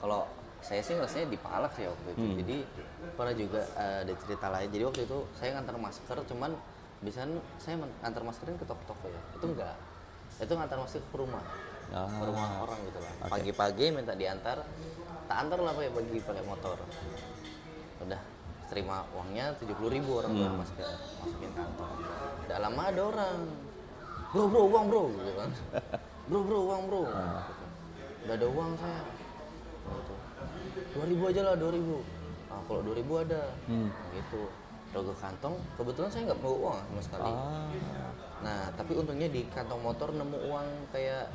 kalau 0.01 0.25
saya 0.65 0.81
sih 0.81 0.97
rasanya 0.97 1.29
dipalak 1.29 1.69
sih 1.77 1.85
waktu 1.85 2.09
itu. 2.17 2.25
Jadi 2.41 2.57
pernah 3.13 3.35
juga 3.37 3.61
eh, 3.77 4.09
ada 4.09 4.13
cerita 4.25 4.47
lain. 4.49 4.69
Jadi 4.73 4.85
waktu 4.89 5.01
itu 5.05 5.19
saya 5.37 5.51
ngantar 5.61 5.77
masker, 5.77 6.17
cuman 6.33 6.51
bisa 7.05 7.29
saya 7.61 7.77
ngantar 7.77 8.25
maskerin 8.25 8.57
ke 8.57 8.65
toko-toko 8.65 9.05
ya. 9.13 9.21
Itu 9.37 9.53
enggak. 9.53 9.77
Itu 10.41 10.53
ngantar 10.57 10.81
masker 10.81 11.05
ke 11.05 11.17
rumah. 11.21 11.45
Ah. 11.93 12.09
Ke 12.09 12.25
rumah 12.25 12.65
orang 12.65 12.81
gitu 12.89 12.99
lah. 13.05 13.13
Pagi-pagi 13.29 13.93
minta 13.93 14.17
diantar 14.17 14.65
tak 15.29 15.37
antar 15.45 15.59
lah 15.61 15.73
pakai 15.77 15.93
pergi 15.93 16.19
pakai 16.25 16.45
motor. 16.49 16.77
Udah 18.03 18.21
terima 18.69 19.05
uangnya 19.17 19.57
tujuh 19.61 19.77
puluh 19.77 19.93
ribu 19.97 20.21
orang 20.21 20.33
tua 20.37 20.49
masukin 20.61 20.85
masukin 21.25 21.51
kantong 21.57 21.95
tidak 22.45 22.59
lama 22.65 22.83
ada 22.89 23.03
orang. 23.05 23.39
Bro 24.29 24.45
bro 24.53 24.63
uang 24.69 24.85
bro 24.93 25.03
gitu 25.13 25.33
kan. 25.37 25.51
Bro 26.29 26.41
bro 26.45 26.59
uang 26.69 26.83
bro. 26.89 27.03
Udah 28.25 28.35
ada 28.37 28.47
uang 28.49 28.71
saya. 28.77 29.01
Gitu. 29.89 30.15
dua 30.93 31.05
ribu 31.09 31.23
aja 31.33 31.41
lah 31.49 31.55
dua 31.57 31.73
ribu. 31.73 32.05
Ah, 32.53 32.61
kalau 32.69 32.81
dua 32.85 32.97
ribu 32.97 33.13
ada. 33.21 33.53
Gitu. 34.13 34.43
Udah 34.93 35.03
ke 35.05 35.15
kantong 35.21 35.57
kebetulan 35.77 36.09
saya 36.13 36.23
nggak 36.33 36.41
bawa 36.41 36.57
uang 36.57 36.79
sama 36.81 37.01
sekali. 37.05 37.29
Ah. 37.29 37.69
nah 38.39 38.61
tapi 38.77 38.93
untungnya 38.97 39.29
di 39.29 39.45
kantong 39.53 39.83
motor 39.83 40.09
nemu 40.15 40.39
uang 40.49 40.69
kayak 40.93 41.29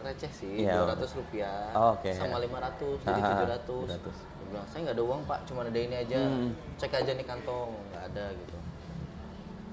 receh 0.00 0.30
sih 0.30 0.54
Iya. 0.60 0.74
dua 0.76 0.86
ratus 0.92 1.10
rupiah 1.14 1.70
Oh, 1.72 1.92
oke. 1.92 2.10
sama 2.10 2.38
lima 2.38 2.58
ratus 2.58 2.98
jadi 3.00 3.20
tujuh 3.20 3.48
ratus 3.48 3.86
700. 3.90 4.48
bilang 4.48 4.66
saya 4.66 4.80
nggak 4.82 4.96
ada 4.96 5.04
uang 5.04 5.20
pak 5.24 5.38
cuma 5.44 5.60
ada 5.62 5.78
ini 5.78 5.96
aja 5.96 6.18
Hmm. 6.18 6.50
cek 6.74 6.92
aja 6.96 7.12
nih 7.12 7.22
kantong 7.22 7.70
nggak 7.88 8.02
ada 8.06 8.24
gitu 8.32 8.56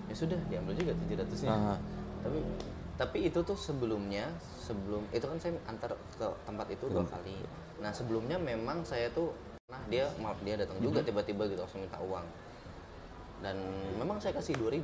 ya 0.05 0.13
sudah 0.13 0.39
diambil 0.45 0.73
juga 0.73 0.91
tujuh 0.95 1.15
ratusnya 1.15 1.51
tapi 2.19 2.39
tapi 2.95 3.17
itu 3.23 3.39
tuh 3.39 3.55
sebelumnya 3.55 4.25
sebelum 4.57 5.05
itu 5.09 5.21
kan 5.21 5.37
saya 5.37 5.53
antar 5.65 5.91
ke 6.11 6.27
tempat 6.43 6.67
itu 6.69 6.85
dua 6.87 7.03
kali 7.03 7.37
nah 7.77 7.89
sebelumnya 7.89 8.35
memang 8.35 8.81
saya 8.81 9.07
tuh 9.09 9.31
nah 9.67 9.79
dia 9.85 10.07
maaf 10.17 10.39
dia 10.41 10.55
datang 10.55 10.77
juga 10.77 10.99
Mm-hmm. 10.99 11.09
tiba-tiba 11.11 11.43
gitu 11.45 11.59
langsung 11.59 11.81
minta 11.81 11.99
uang 11.99 12.25
dan 13.39 13.55
memang 13.93 14.17
saya 14.17 14.33
kasih 14.33 14.55
2000 14.55 14.83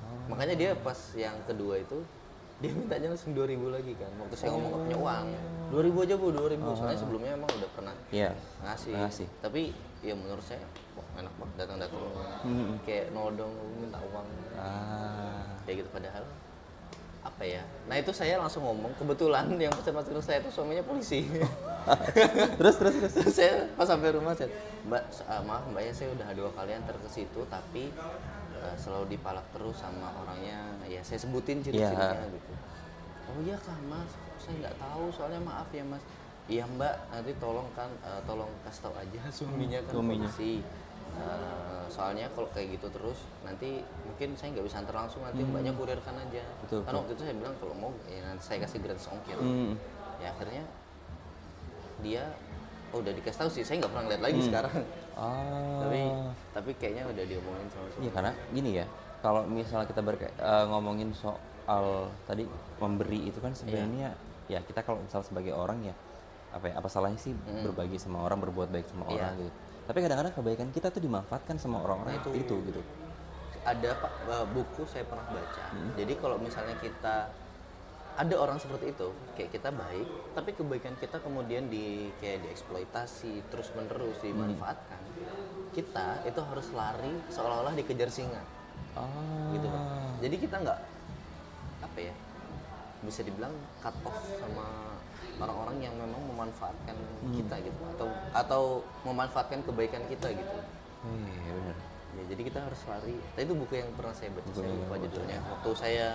Oh. 0.00 0.14
makanya 0.26 0.54
dia 0.54 0.70
pas 0.74 0.96
yang 1.12 1.36
kedua 1.44 1.76
itu 1.76 2.00
dia 2.58 2.70
mintanya 2.70 3.08
langsung 3.08 3.32
2000 3.32 3.54
lagi 3.70 3.92
kan 3.94 4.10
waktu 4.18 4.34
saya 4.34 4.50
ngomong 4.50 4.70
nggak 4.72 4.82
punya 4.84 4.98
uang 4.98 5.26
2000 5.70 6.04
aja 6.04 6.14
bu 6.16 6.26
2000 6.32 6.58
soalnya 6.74 6.98
sebelumnya 6.98 7.30
emang 7.32 7.50
udah 7.52 7.70
pernah 7.70 7.94
Oh. 7.94 8.10
Iya. 8.10 8.30
ngasih. 8.60 8.92
Ngasih. 8.94 9.28
tapi 9.38 9.62
ya 10.00 10.14
menurut 10.14 10.42
saya 10.42 10.64
wah 10.94 11.06
enak 11.14 11.34
banget 11.34 11.54
datang-datang 11.56 12.02
kayak 12.82 13.06
nodong 13.10 13.52
minta 13.78 13.98
uang 14.04 14.26
Ah. 14.58 15.46
kayak 15.62 15.82
gitu 15.82 15.90
padahal 15.92 16.24
apa 17.20 17.42
ya 17.44 17.62
nah 17.84 17.94
itu 17.94 18.10
saya 18.10 18.38
langsung 18.38 18.64
ngomong 18.64 18.90
kebetulan 18.96 19.46
yang 19.62 19.70
pesan 19.70 19.94
masker 19.94 20.18
saya 20.18 20.38
itu 20.40 20.50
suaminya 20.50 20.82
polisi 20.82 21.28
terus 22.58 22.74
terus 22.74 22.94
terus. 22.96 23.14
saya 23.30 23.70
pas 23.74 23.84
sampai 23.84 24.10
rumah 24.10 24.32
saya 24.32 24.50
mbak 24.82 25.02
ah, 25.26 25.42
maaf 25.42 25.62
mbak 25.68 25.82
ya 25.84 25.92
saya 25.92 26.08
udah 26.10 26.26
dua 26.32 26.50
kali 26.52 26.72
antar 26.72 26.96
ke 26.96 27.08
situ 27.08 27.40
tapi 27.46 27.92
eh, 28.60 28.76
selalu 28.76 29.06
dipalak 29.10 29.46
terus 29.50 29.76
sama 29.76 30.10
orangnya. 30.16 30.58
Ya 30.84 31.00
saya 31.00 31.18
sebutin 31.18 31.62
ciri-cirinya 31.62 32.18
Iya. 32.18 32.32
gitu. 32.32 32.52
Oh 33.28 33.38
iya 33.40 33.56
kah 33.56 33.78
mas. 33.86 34.10
Saya 34.36 34.54
nggak 34.58 34.76
tahu 34.76 35.04
soalnya 35.10 35.40
maaf 35.40 35.68
ya 35.70 35.84
mas. 35.84 36.02
Iya 36.46 36.64
mbak. 36.66 36.94
Nanti 37.08 37.32
tolong 37.36 37.68
kan 37.72 37.90
eh, 38.00 38.20
tolong 38.24 38.50
kasih 38.62 38.80
tahu 38.84 38.94
aja 38.96 39.20
suaminya 39.36 39.78
kan 39.84 39.92
Suaminya. 39.94 40.26
polisi. 40.26 40.64
Eh, 41.08 41.84
soalnya 41.88 42.28
kalau 42.36 42.46
kayak 42.52 42.76
gitu 42.76 42.86
terus 42.92 43.24
nanti 43.40 43.80
mungkin 44.04 44.36
saya 44.36 44.52
nggak 44.52 44.66
bisa 44.66 44.76
antar 44.78 44.94
langsung. 44.96 45.24
Nanti 45.24 45.40
mbaknya 45.40 45.72
kurirkan 45.72 46.14
aja. 46.14 46.44
Hmm. 46.44 46.60
Betul, 46.62 46.80
karena 46.84 46.98
waktu 47.00 47.12
itu 47.14 47.22
saya 47.24 47.36
bilang 47.36 47.54
kalau 47.56 47.74
mau 47.74 47.90
ya 48.06 48.20
nanti 48.22 48.42
saya 48.44 48.58
kasih 48.62 48.78
gratis 48.80 49.08
ongkir 49.08 49.36
Hmm. 49.36 49.72
ya 50.18 50.28
akhirnya 50.30 50.64
dia 51.98 52.22
oh, 52.90 53.00
udah 53.00 53.12
dikasih 53.12 53.38
tahu 53.38 53.50
sih. 53.50 53.62
Saya 53.62 53.82
nggak 53.82 53.90
pernah 53.90 54.04
ngeliat 54.06 54.22
lagi 54.22 54.40
sekarang 54.40 54.74
Ah. 55.18 55.82
tapi 55.82 56.00
tapi 56.54 56.70
kayaknya 56.74 57.02
udah 57.04 57.24
diomongin 57.26 57.66
sama 57.68 57.84
Iya 57.84 57.92
suami 57.92 58.08
karena 58.14 58.32
gini 58.48 58.70
ya, 58.72 58.86
kalau 59.18 59.42
misalnya 59.44 59.86
kita 59.86 60.00
berka- 60.00 60.30
eh, 60.32 60.64
ngomongin 60.64 61.10
soal 61.10 61.86
tadi 62.22 62.46
memberi 62.78 63.26
itu 63.26 63.38
kan 63.38 63.50
sebenarnya 63.50 64.14
ya 64.46 64.62
kita 64.62 64.80
kalau 64.80 65.02
misal 65.02 65.20
sebagai 65.20 65.52
orang 65.52 65.82
ya 65.82 65.94
apa 66.48 66.64
ya 66.64 66.74
apa 66.74 66.88
salahnya 66.88 67.18
sih 67.18 67.34
berbagi 67.60 67.98
sama 67.98 68.22
orang 68.22 68.40
berbuat 68.40 68.70
baik 68.70 68.86
sama 68.86 69.04
Iya. 69.06 69.26
orang 69.26 69.32
gitu. 69.38 69.52
Tapi 69.84 69.98
kadang-kadang 70.00 70.32
kebaikan 70.32 70.68
kita 70.70 70.88
tuh 70.88 71.00
dimanfaatkan 71.00 71.56
sama 71.56 71.80
orang-orang 71.80 72.16
itu. 72.16 72.30
itu 72.32 72.54
gitu. 72.64 72.80
ada 73.64 73.90
pak 73.92 74.12
eh, 74.24 74.46
buku 74.48 74.82
saya 74.86 75.04
pernah 75.04 75.26
baca 75.26 75.64
Hmm. 75.68 75.92
jadi 75.92 76.14
kalau 76.16 76.40
misalnya 76.40 76.72
kita 76.80 77.28
ada 78.18 78.34
orang 78.34 78.58
seperti 78.58 78.90
itu 78.90 79.08
kayak 79.32 79.50
kita 79.52 79.70
baik 79.70 80.06
tapi 80.34 80.50
kebaikan 80.52 80.98
kita 80.98 81.16
kemudian 81.18 81.70
di 81.70 82.10
kayak 82.18 82.42
dieksploitasi 82.44 83.46
terus 83.48 83.70
menerus 83.72 84.18
Hmm. 84.18 84.26
dimanfaatkan 84.26 84.98
kita 85.70 86.26
itu 86.26 86.40
harus 86.42 86.66
lari 86.72 87.14
seolah-olah 87.30 87.72
dikejar 87.72 88.10
singa 88.10 88.42
Ah. 88.92 89.06
gitu 89.54 89.68
jadi 90.18 90.36
kita 90.36 90.56
nggak 90.58 90.80
apa 91.80 91.98
ya 92.00 92.14
bisa 92.98 93.22
dibilang 93.22 93.54
cut 93.78 93.94
off 94.02 94.18
sama 94.34 94.98
orang-orang 95.38 95.78
yang 95.80 95.94
memang 95.94 96.18
memanfaatkan 96.26 96.98
Hmm. 96.98 97.30
kita 97.30 97.62
gitu 97.62 97.80
atau 97.88 98.06
atau 98.34 98.62
memanfaatkan 99.06 99.62
kebaikan 99.62 100.02
kita 100.06 100.34
gitu 100.34 100.58
Iya 101.06 101.52
benar. 101.54 101.76
ya 102.10 102.22
jadi 102.34 102.42
kita 102.42 102.58
harus 102.58 102.80
lari 102.84 103.14
nah, 103.14 103.40
itu 103.40 103.54
buku 103.54 103.78
yang 103.78 103.90
pernah 103.94 104.10
saya 104.10 104.34
baca 104.34 104.50
saya 104.50 104.66
lupa 104.68 104.94
judulnya 104.98 105.38
waktu 105.46 105.70
saya 105.78 106.06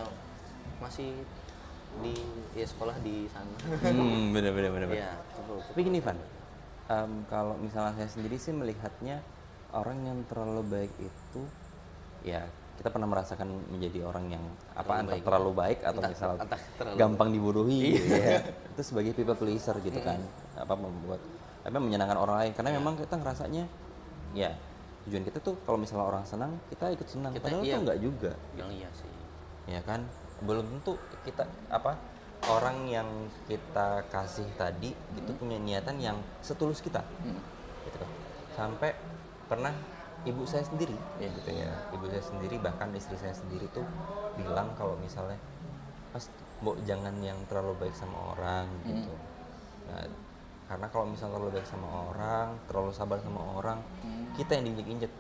masih 0.84 1.16
di 2.00 2.14
ya 2.54 2.66
sekolah 2.66 2.96
di 3.00 3.28
sana 3.28 3.54
Hmm, 3.86 4.32
benar 4.32 4.52
benar 4.52 4.72
benar. 4.72 4.88
benar. 4.88 4.98
ya 4.98 5.12
coba 5.36 5.62
Tapi 5.64 5.80
gini 5.84 6.00
Van, 6.00 6.18
em, 6.88 7.12
kalau 7.26 7.56
misalnya 7.56 7.94
saya 7.96 8.08
sendiri 8.08 8.36
sih 8.36 8.52
melihatnya 8.52 9.22
orang 9.72 9.98
yang 10.04 10.20
terlalu 10.26 10.62
baik 10.64 10.94
itu 10.98 11.42
ya 12.22 12.46
kita 12.74 12.90
pernah 12.90 13.06
merasakan 13.06 13.46
menjadi 13.70 14.02
orang 14.04 14.26
yang 14.32 14.44
apa 14.72 14.82
Terlalu 14.84 14.98
entah 15.00 15.14
baik. 15.14 15.24
terlalu 15.24 15.52
baik 15.54 15.80
atau 15.80 15.92
Entah- 15.96 16.12
misalnya 16.12 16.40
entah 16.42 16.62
terlalu- 16.74 16.98
gampang 16.98 17.30
dibodohi 17.30 17.80
gitu 17.96 18.10
ya. 18.12 18.38
itu 18.68 18.82
sebagai 18.84 19.12
people 19.12 19.36
pleaser 19.36 19.78
gitu 19.80 20.00
kan 20.00 20.18
apa 20.56 20.74
membuat 20.74 21.22
apa 21.62 21.78
menyenangkan 21.78 22.18
orang 22.18 22.36
lain 22.40 22.52
karena 22.52 22.70
memang 22.74 22.94
kita 22.96 23.16
ngerasanya 23.16 23.64
ya 24.34 24.52
tujuan 25.04 25.22
kita 25.22 25.38
tuh 25.38 25.56
kalau 25.62 25.78
misalnya 25.78 26.06
orang 26.08 26.24
senang 26.24 26.52
kita 26.68 26.90
ikut 26.90 27.08
senang 27.08 27.32
Kita- 27.32 27.46
padahal 27.46 27.62
iya. 27.62 27.74
tuh 27.74 27.82
enggak 27.82 28.00
juga 28.00 28.32
yang 28.54 28.70
iya 28.70 28.90
sih 28.92 29.12
ya 29.66 29.82
kan 29.82 30.02
belum 30.44 30.66
tentu 30.80 31.00
kita 31.24 31.48
apa 31.72 31.96
orang 32.52 32.88
yang 32.92 33.08
kita 33.48 34.04
kasih 34.12 34.48
tadi 34.60 34.92
itu 35.16 35.32
punya 35.40 35.56
niatan 35.60 35.96
yang 36.00 36.18
setulus 36.44 36.84
kita. 36.84 37.00
Gitu 37.88 37.98
kan. 37.98 38.10
Sampai 38.54 38.92
pernah 39.48 39.72
ibu 40.28 40.44
saya 40.44 40.64
sendiri 40.68 40.96
ya 41.20 41.32
gitu 41.32 41.52
ya. 41.56 41.72
Ibu 41.96 42.06
saya 42.12 42.24
sendiri 42.24 42.60
bahkan 42.60 42.92
istri 42.96 43.16
saya 43.16 43.36
sendiri 43.36 43.68
tuh 43.72 43.88
bilang 44.36 44.76
kalau 44.76 45.00
misalnya 45.00 45.40
mas 46.12 46.30
mbok 46.62 46.78
jangan 46.88 47.16
yang 47.24 47.40
terlalu 47.48 47.88
baik 47.88 47.96
sama 47.96 48.36
orang 48.36 48.68
gitu. 48.88 49.14
Nah, 49.90 50.08
karena 50.64 50.88
kalau 50.88 51.06
misalnya 51.12 51.36
terlalu 51.36 51.60
baik 51.60 51.68
sama 51.68 51.88
orang 52.12 52.48
terlalu 52.72 52.92
sabar 52.96 53.20
sama 53.20 53.42
orang 53.60 53.80
kita 54.40 54.56
yang 54.56 54.72
diinjek-injek 54.72 55.12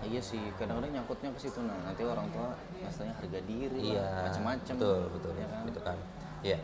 Ah, 0.00 0.06
iya 0.08 0.20
sih 0.24 0.40
kadang-kadang 0.56 0.96
nyangkutnya 0.96 1.28
ke 1.36 1.40
situ. 1.44 1.60
Nah 1.60 1.76
nanti 1.84 2.02
orang 2.08 2.24
tua 2.32 2.56
rasanya 2.80 3.12
harga 3.20 3.40
diri 3.44 3.80
iya 3.92 4.08
macam-macam 4.24 4.74
betul 4.80 5.00
betul 5.12 5.32
ya 5.36 5.46
kan? 5.46 5.62
gitu 5.68 5.80
kan. 5.84 5.98
Ya 6.40 6.58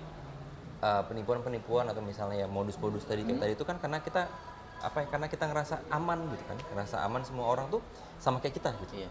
Eh, 0.77 1.03
penipuan-penipuan 1.09 1.89
atau 1.89 2.05
misalnya 2.05 2.45
ya 2.45 2.49
modus-modus 2.53 3.09
tadi 3.09 3.25
Hmm. 3.25 3.33
kayak 3.33 3.41
tadi 3.49 3.53
itu 3.57 3.65
kan 3.65 3.77
karena 3.81 3.97
kita 4.05 4.29
apa 4.77 4.97
ya 5.03 5.07
karena 5.09 5.27
kita 5.27 5.45
ngerasa 5.49 5.81
aman 5.89 6.21
gitu 6.29 6.45
kan. 6.45 6.57
Ngerasa 6.77 6.97
aman 7.01 7.25
semua 7.25 7.49
orang 7.49 7.73
tuh 7.73 7.81
sama 8.21 8.45
kayak 8.45 8.61
kita 8.61 8.77
gitu. 8.85 9.01
Iya. 9.01 9.09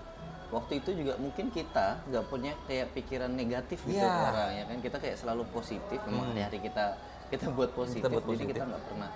Waktu 0.53 0.77
itu 0.85 0.89
juga 0.93 1.17
mungkin 1.17 1.49
kita 1.49 2.05
nggak 2.05 2.25
punya 2.29 2.53
kayak 2.69 2.93
pikiran 2.93 3.33
negatif 3.33 3.81
gitu 3.81 3.97
ke 3.97 4.21
orang 4.29 4.53
ya 4.53 4.63
kan. 4.69 4.77
Kita 4.77 4.97
kayak 5.01 5.17
selalu 5.17 5.41
positif 5.49 5.97
memang 6.05 6.37
hari-hari 6.37 6.61
kita 6.61 6.85
kita 7.33 7.49
buat 7.49 7.73
positif, 7.73 8.05
buat 8.13 8.21
jadi 8.21 8.29
positif. 8.29 8.53
kita 8.53 8.63
nggak 8.69 8.83
pernah 8.85 9.09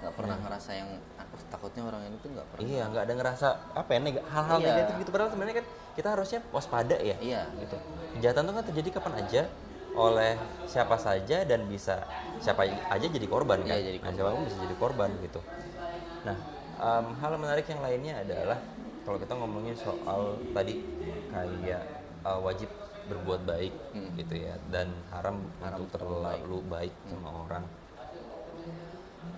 nggak 0.00 0.14
pernah 0.16 0.36
ngerasa 0.40 0.70
yang 0.72 0.88
aku 1.20 1.34
takutnya 1.52 1.82
orang 1.84 2.02
ini 2.08 2.16
tuh 2.24 2.28
nggak 2.32 2.46
pernah. 2.48 2.64
Iya 2.64 2.82
nggak 2.88 3.02
ada 3.04 3.14
ngerasa 3.20 3.46
apa 3.76 3.90
ya 3.92 4.00
hal-hal 4.32 4.58
Iya. 4.58 4.66
negatif 4.72 4.94
gitu. 5.04 5.10
Padahal 5.12 5.30
sebenarnya 5.30 5.56
kan 5.60 5.66
kita 5.96 6.08
harusnya 6.16 6.40
waspada 6.50 6.96
ya 6.96 7.16
iya. 7.20 7.42
gitu. 7.60 7.76
Kejahatan 8.16 8.42
tuh 8.48 8.54
kan 8.56 8.64
terjadi 8.72 8.88
kapan 8.96 9.14
aja 9.20 9.42
oleh 9.90 10.32
siapa 10.64 10.96
saja 10.96 11.42
dan 11.44 11.66
bisa 11.68 12.06
siapa 12.40 12.64
aja 12.64 13.06
jadi 13.06 13.26
korban 13.28 13.60
kan. 13.60 13.76
Iya, 13.76 13.92
jadi 13.92 13.98
Nah, 14.00 14.12
siapa 14.16 14.30
pun 14.32 14.44
bisa 14.48 14.58
jadi 14.64 14.76
korban 14.80 15.10
gitu. 15.20 15.40
Nah 16.24 16.36
em, 16.80 17.06
hal 17.20 17.32
menarik 17.36 17.66
yang 17.68 17.82
lainnya 17.84 18.14
adalah 18.24 18.58
kalau 19.04 19.18
kita 19.20 19.32
ngomongin 19.36 19.76
soal 19.76 20.40
tadi 20.56 20.80
kayak 21.28 21.82
eh, 22.24 22.40
wajib 22.40 22.70
berbuat 23.10 23.42
baik 23.42 23.74
gitu 24.14 24.34
ya 24.38 24.54
dan 24.70 24.86
haram, 25.10 25.42
untuk 25.58 25.90
terlalu 25.98 26.62
baik. 26.70 26.94
sama 27.10 27.28
orang 27.44 27.64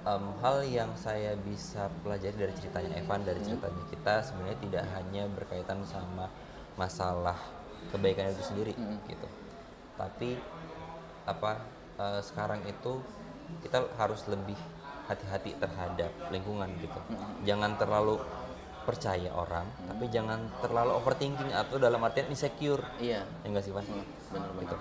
Em, 0.03 0.25
hal 0.43 0.63
yang 0.67 0.91
saya 0.99 1.35
bisa 1.39 1.91
pelajari 2.03 2.35
dari 2.35 2.55
ceritanya 2.59 2.99
Evan 2.99 3.23
dari 3.23 3.39
ceritanya 3.43 3.83
kita 3.91 4.15
sebenarnya 4.23 4.59
tidak 4.63 4.85
hanya 4.99 5.23
berkaitan 5.31 5.79
sama 5.87 6.27
masalah 6.79 7.39
kebaikan 7.91 8.31
itu 8.31 8.43
sendiri 8.43 8.75
gitu. 9.07 9.29
Tapi 9.99 10.39
apa 11.27 11.63
eh, 11.99 12.21
sekarang 12.23 12.63
itu 12.67 13.03
kita 13.63 13.91
harus 13.99 14.27
lebih 14.31 14.59
hati-hati 15.07 15.59
terhadap 15.59 16.11
lingkungan 16.31 16.71
gitu. 16.79 16.99
Jangan 17.47 17.75
terlalu 17.79 18.23
percaya 18.83 19.31
orang 19.31 19.67
tapi 19.87 20.11
jangan 20.11 20.51
terlalu 20.59 20.99
overthinking 20.99 21.55
atau 21.55 21.79
dalam 21.79 22.03
artian 22.03 22.27
insecure. 22.31 22.83
Iya. 22.99 23.23
Ya 23.23 23.47
enggak 23.47 23.67
sih 23.67 23.75
Van? 23.75 23.87
Benar-benar 24.31 24.63
gitu. 24.67 24.77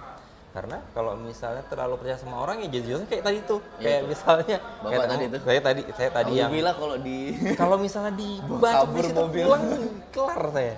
Karena 0.52 0.84
kalau 0.92 1.16
misalnya 1.16 1.64
terlalu 1.72 1.96
percaya 1.96 2.20
sama 2.20 2.44
orang 2.44 2.60
ya 2.60 2.68
jadi 2.68 3.08
kayak 3.08 3.24
tadi 3.24 3.40
tuh 3.48 3.60
kayak 3.80 4.02
misalnya 4.04 4.58
Bapak 4.60 4.92
kayak 4.92 5.08
tadi 5.08 5.24
tuh. 5.32 5.40
saya 5.48 5.60
tadi 5.64 5.82
saya 5.96 6.10
tadi 6.12 6.32
yang 6.36 6.52
Alhamdulillah 6.52 6.76
kalau 6.76 6.96
di 7.00 7.18
kalau 7.62 7.78
misalnya 7.80 8.14
di 8.20 8.30
kabur 8.44 9.00
di 9.00 9.08
situ 9.08 9.16
mobil. 9.16 9.44
pulang 9.48 9.64
kelar 10.12 10.42
saya. 10.52 10.74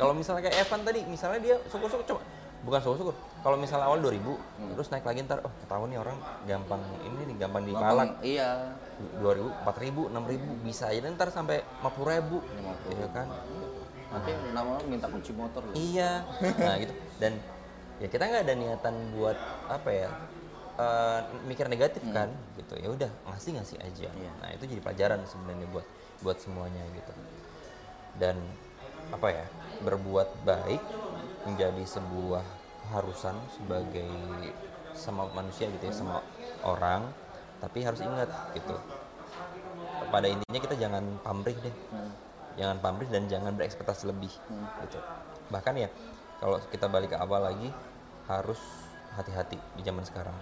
kalau 0.00 0.12
misalnya 0.16 0.42
kayak 0.48 0.56
Evan 0.64 0.80
tadi, 0.82 1.00
misalnya 1.04 1.40
dia 1.44 1.56
syukur-syukur 1.68 2.04
coba 2.08 2.20
bukan 2.64 2.80
syukur-syukur. 2.80 3.14
Kalau 3.44 3.56
misalnya 3.60 3.84
awal 3.84 4.00
2000, 4.00 4.24
Hmm. 4.56 4.72
terus 4.72 4.88
naik 4.88 5.04
lagi 5.04 5.20
ntar, 5.20 5.44
oh 5.44 5.52
ketahuan 5.60 5.92
nih 5.92 6.00
orang 6.00 6.16
gampang 6.48 6.80
ini 7.04 7.20
nih 7.28 7.36
gampang 7.36 7.62
dipalak. 7.68 8.08
Iya. 8.24 8.72
2000, 9.20 9.52
4000, 9.68 10.08
6000 10.08 10.64
bisa 10.64 10.88
aja 10.88 11.04
ntar 11.12 11.28
sampai 11.28 11.60
50000 11.84 12.40
Iya 12.88 13.06
kan? 13.12 13.28
Nanti 14.16 14.32
nama 14.56 14.80
minta 14.88 15.12
kunci 15.12 15.36
motor 15.36 15.60
loh. 15.60 15.76
Iya. 15.76 16.24
Nah 16.40 16.74
gitu. 16.80 16.94
Dan 17.20 17.36
ya 18.02 18.06
kita 18.10 18.24
nggak 18.26 18.42
ada 18.46 18.54
niatan 18.58 18.94
buat 19.14 19.38
apa 19.70 19.90
ya? 19.92 20.10
eh, 20.78 21.20
mikir 21.46 21.66
negatif 21.70 22.02
kan 22.10 22.30
gitu. 22.58 22.74
Ya 22.78 22.88
udah 22.90 23.10
ngasih 23.30 23.50
ngasih 23.58 23.78
aja. 23.82 24.08
Iya. 24.10 24.32
nah 24.42 24.50
itu 24.56 24.64
jadi 24.66 24.80
pelajaran 24.82 25.22
sebenarnya 25.26 25.66
buat 25.70 25.86
buat 26.24 26.38
semuanya 26.42 26.82
gitu. 26.98 27.12
Dan 28.18 28.36
apa 29.14 29.28
ya 29.30 29.46
berbuat 29.82 30.28
baik 30.46 30.82
menjadi 31.46 31.84
sebuah 31.86 32.44
keharusan 32.86 33.36
sebagai 33.50 34.10
sama 34.94 35.26
manusia 35.34 35.66
gitu 35.70 35.84
ya 35.90 35.94
sama 35.94 36.22
orang 36.62 37.14
tapi 37.62 37.82
harus 37.86 38.00
ingat 38.02 38.30
gitu. 38.54 38.76
Pada 40.12 40.26
intinya 40.30 40.60
kita 40.60 40.74
jangan 40.78 41.04
pamrih 41.24 41.56
deh. 41.58 41.74
Jangan 42.58 42.78
pamrih 42.78 43.08
dan 43.10 43.26
jangan 43.26 43.52
berekspektasi 43.58 44.06
lebih 44.10 44.30
gitu. 44.84 44.98
Bahkan 45.50 45.74
ya 45.78 45.88
kalau 46.44 46.60
kita 46.68 46.92
balik 46.92 47.08
ke 47.08 47.16
awal 47.16 47.40
lagi 47.40 47.72
harus 48.28 48.60
hati-hati 49.16 49.56
di 49.72 49.80
zaman 49.80 50.04
sekarang 50.04 50.36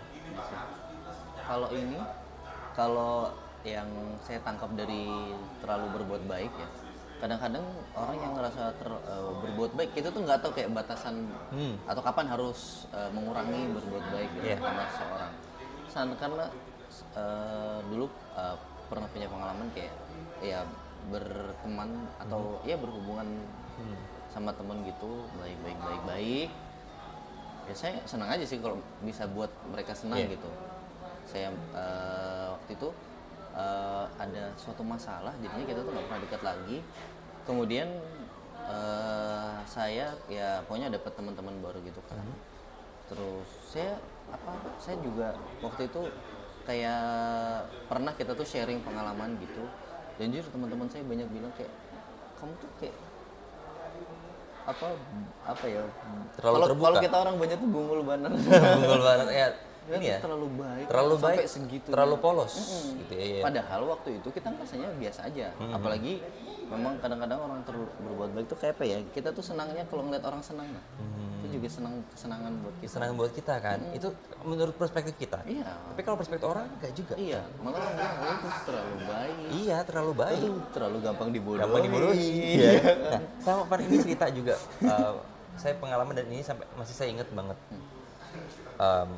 Kalau 1.42 1.70
ini, 1.70 1.98
kalau 2.74 3.30
yang 3.62 3.86
saya 4.18 4.42
tangkap 4.42 4.74
dari 4.74 5.06
terlalu 5.62 5.86
berbuat 6.00 6.22
baik 6.26 6.50
ya, 6.50 6.68
kadang-kadang 7.18 7.62
orang 7.94 8.16
yang 8.18 8.32
ngerasa 8.34 8.74
ter- 8.74 9.04
eh, 9.06 9.30
berbuat 9.46 9.70
baik 9.78 9.90
itu 9.94 10.08
tuh 10.10 10.22
nggak 10.26 10.42
tahu 10.42 10.50
kayak 10.58 10.74
batasan 10.74 11.28
Hmm. 11.54 11.78
atau 11.86 12.02
kapan 12.02 12.26
harus 12.30 12.90
eh, 12.90 13.10
mengurangi 13.14 13.70
berbuat 13.74 14.04
baik 14.10 14.30
gitu 14.38 14.46
Iya. 14.50 14.58
sama 14.58 14.84
seorang. 14.98 15.32
San- 15.86 16.18
karena 16.18 16.46
eh, 17.14 17.78
dulu 17.86 18.06
eh, 18.34 18.56
pernah 18.90 19.06
punya 19.06 19.28
pengalaman 19.30 19.66
kayak 19.70 19.94
ya 20.42 20.66
berteman 21.10 21.90
atau 22.18 22.58
ya 22.66 22.74
berhubungan 22.74 23.28
sama 24.32 24.48
temen 24.56 24.80
gitu 24.88 25.28
baik 25.36 25.58
baik 26.22 26.50
ya 27.62 27.74
saya 27.74 27.94
senang 28.06 28.30
aja 28.30 28.42
sih 28.46 28.58
kalau 28.58 28.78
bisa 29.02 29.26
buat 29.30 29.50
mereka 29.70 29.94
senang 29.94 30.18
Iya. 30.18 30.34
gitu. 30.34 30.50
Saya 31.26 31.50
eh, 31.50 32.46
waktu 32.54 32.70
itu 32.74 32.88
eh, 33.54 34.04
ada 34.18 34.44
suatu 34.58 34.82
masalah 34.82 35.30
jadinya 35.42 35.66
kita 35.66 35.80
tuh 35.82 35.90
nggak 35.90 36.06
pernah 36.06 36.22
dekat 36.22 36.42
lagi. 36.42 36.78
Kemudian 37.42 37.88
eh, 38.66 39.54
saya 39.66 40.14
ya 40.26 40.62
pokoknya 40.66 40.90
dapat 40.94 41.12
teman-teman 41.14 41.54
baru 41.62 41.78
gitu 41.82 42.02
kan. 42.10 42.18
Terus 43.10 43.48
saya 43.66 43.98
apa 44.30 44.52
saya 44.78 44.98
juga 45.02 45.34
waktu 45.62 45.86
itu 45.86 46.02
kayak 46.62 47.02
pernah 47.90 48.14
kita 48.14 48.34
tuh 48.34 48.46
sharing 48.46 48.82
pengalaman 48.82 49.38
gitu. 49.38 49.66
Dan 50.18 50.34
jujur 50.34 50.50
teman-teman 50.50 50.86
saya 50.90 51.06
banyak 51.06 51.30
bilang 51.30 51.50
kayak 51.54 51.70
kamu 52.42 52.52
tuh 52.58 52.70
kayak 52.82 52.94
apa 54.62 54.86
apa 55.42 55.64
ya 55.66 55.82
Terlalu 56.38 56.54
kalau 56.54 56.66
terbuka. 56.70 56.86
kalau 56.86 56.98
kita 57.02 57.16
orang 57.18 57.34
banyak 57.38 57.58
tuh 57.58 57.70
bungul 57.70 58.00
banar 58.06 58.30
Bungul 58.78 59.00
banget 59.02 59.28
ya 59.34 59.48
Dia 59.82 59.96
ini 59.98 60.06
ya 60.14 60.18
terlalu 60.22 60.46
baik 60.54 60.86
terlalu 60.86 61.14
sampai 61.18 61.34
baik 61.34 61.46
segitu 61.50 61.88
terlalu 61.90 62.16
polos 62.22 62.54
gitu 63.02 63.12
ya, 63.18 63.26
ya. 63.26 63.42
padahal 63.42 63.80
waktu 63.90 64.08
itu 64.22 64.28
kita 64.30 64.48
rasanya 64.54 64.88
biasa 64.94 65.20
aja 65.26 65.46
apalagi 65.74 66.22
memang 66.70 66.94
kadang-kadang 67.02 67.38
orang 67.42 67.60
terlalu 67.66 67.90
berbuat 68.06 68.30
baik 68.30 68.46
tuh 68.46 68.58
kayak 68.62 68.78
apa 68.78 68.84
ya 68.86 68.98
kita 69.10 69.28
tuh 69.34 69.42
senangnya 69.42 69.82
kalau 69.90 70.06
ngeliat 70.06 70.22
orang 70.22 70.38
senang 70.38 70.70
nah. 70.70 70.78
itu 70.78 71.31
juga 71.52 71.68
senang 71.68 71.94
kesenangan 72.16 72.52
buat 72.64 72.74
kita. 72.80 72.90
Senang 72.90 73.10
buat 73.14 73.32
kita 73.36 73.54
kan? 73.60 73.78
Itu 73.92 74.08
menurut 74.42 74.74
perspektif 74.74 75.14
kita. 75.20 75.44
Iya. 75.44 75.68
Tapi 75.68 76.00
kalau 76.00 76.16
perspektif 76.16 76.46
orang 76.48 76.66
enggak 76.80 76.92
juga. 76.96 77.14
Iya. 77.20 77.40
Malah 77.60 77.78
orang 77.78 77.94
bilang 77.94 78.16
"Oh, 78.16 78.32
itu 78.32 78.48
terlalu 78.64 78.96
baik. 79.04 79.36
Iya 79.52 79.76
terlalu 79.84 80.12
baik. 80.16 80.40
Itu 80.40 80.50
terlalu 80.72 80.96
gampang 81.04 81.28
dibodohi 81.28 81.62
gampang 81.62 81.82
dibodohi 81.84 82.30
iya. 82.56 82.72
nah 83.12 83.20
sama 83.44 83.62
Pan 83.68 83.80
ini 83.84 83.96
cerita 84.00 84.26
juga. 84.32 84.54
Eh, 84.80 85.14
saya 85.60 85.74
pengalaman 85.76 86.14
dan 86.16 86.26
ini 86.32 86.40
sampai 86.40 86.64
masih 86.80 86.94
saya 86.96 87.08
ingat 87.12 87.28
banget. 87.30 87.58
Em, 88.80 89.10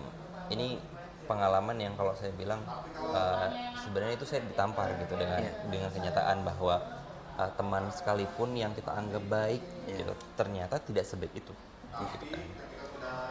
ini 0.50 0.76
pengalaman 1.24 1.76
yang 1.80 1.94
kalau 1.96 2.12
saya 2.12 2.34
bilang 2.36 2.60
eh, 2.98 3.46
sebenarnya 3.80 4.14
itu 4.18 4.26
saya 4.28 4.44
ditampar 4.44 4.92
gitu 5.00 5.14
dengan 5.16 5.40
dengan 5.70 5.90
kenyataan 5.94 6.44
bahwa 6.44 6.82
eh, 7.40 7.50
teman 7.56 7.88
sekalipun 7.94 8.52
yang 8.58 8.74
kita 8.76 8.92
anggap 8.92 9.24
baik 9.30 9.62
gitu 9.88 10.12
ternyata 10.36 10.76
tidak 10.82 11.04
sebaik 11.08 11.32
itu 11.32 11.54
gitu 11.98 12.26
kan. 12.32 12.46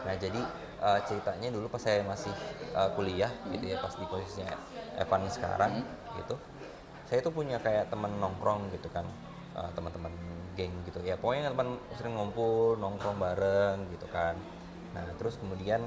Nah 0.06 0.14
jadi 0.20 0.40
eh, 0.84 1.00
ceritanya 1.08 1.48
dulu 1.54 1.66
pas 1.72 1.82
saya 1.82 2.00
masih 2.04 2.34
eh, 2.74 2.90
kuliah 2.96 3.32
gitu 3.52 3.64
ya 3.72 3.76
pas 3.80 3.94
di 3.96 4.06
posisinya 4.08 4.54
Evan 4.94 5.26
sekarang 5.30 5.82
gitu 6.14 6.36
saya 7.04 7.20
tuh 7.20 7.34
punya 7.34 7.60
kayak 7.60 7.92
teman 7.92 8.16
nongkrong 8.22 8.72
gitu 8.72 8.88
kan 8.88 9.04
eh, 9.56 9.70
teman-teman 9.76 10.12
geng 10.56 10.72
gitu 10.86 11.02
ya. 11.02 11.18
Pokoknya 11.18 11.50
teman 11.52 11.78
sering 11.98 12.14
ngumpul 12.16 12.78
nongkrong 12.78 13.18
bareng 13.18 13.90
gitu 13.92 14.06
kan. 14.08 14.38
Nah 14.94 15.04
terus 15.18 15.34
kemudian 15.40 15.82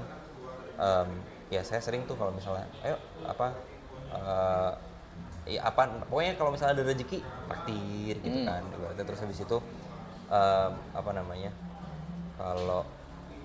em, 0.78 1.08
ya 1.48 1.62
saya 1.64 1.80
sering 1.80 2.04
tuh 2.04 2.16
kalau 2.20 2.32
misalnya 2.36 2.68
ayo 2.84 2.96
apa 3.24 3.46
eh, 4.12 4.72
ya 5.56 5.60
apa 5.64 6.04
pokoknya 6.08 6.36
kalau 6.36 6.50
misalnya 6.52 6.74
ada 6.80 6.84
rezeki 6.84 7.18
traktir 7.48 8.14
gitu 8.20 8.38
kan. 8.44 8.62
Ibaratnya 8.76 9.04
terus 9.08 9.20
habis 9.24 9.40
itu 9.40 9.58
em, 10.28 10.72
apa 10.92 11.10
namanya 11.16 11.50
kalau 12.38 12.86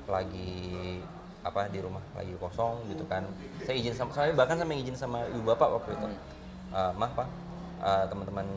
lagi 0.06 1.02
apa 1.44 1.68
di 1.68 1.84
rumah 1.84 2.00
lagi 2.16 2.32
kosong 2.40 2.88
gitu 2.88 3.04
kan 3.04 3.28
saya 3.68 3.76
izin 3.76 3.92
sama 3.92 4.16
saya 4.16 4.32
bahkan 4.32 4.56
sampai 4.56 4.80
izin 4.80 4.96
sama 4.96 5.28
ibu 5.28 5.44
bapak 5.44 5.82
waktu 5.82 5.92
itu. 5.92 6.08
Eh, 6.74 6.92
mah 6.96 7.12
pak 7.12 7.28
eh, 7.84 8.06
teman-teman 8.08 8.48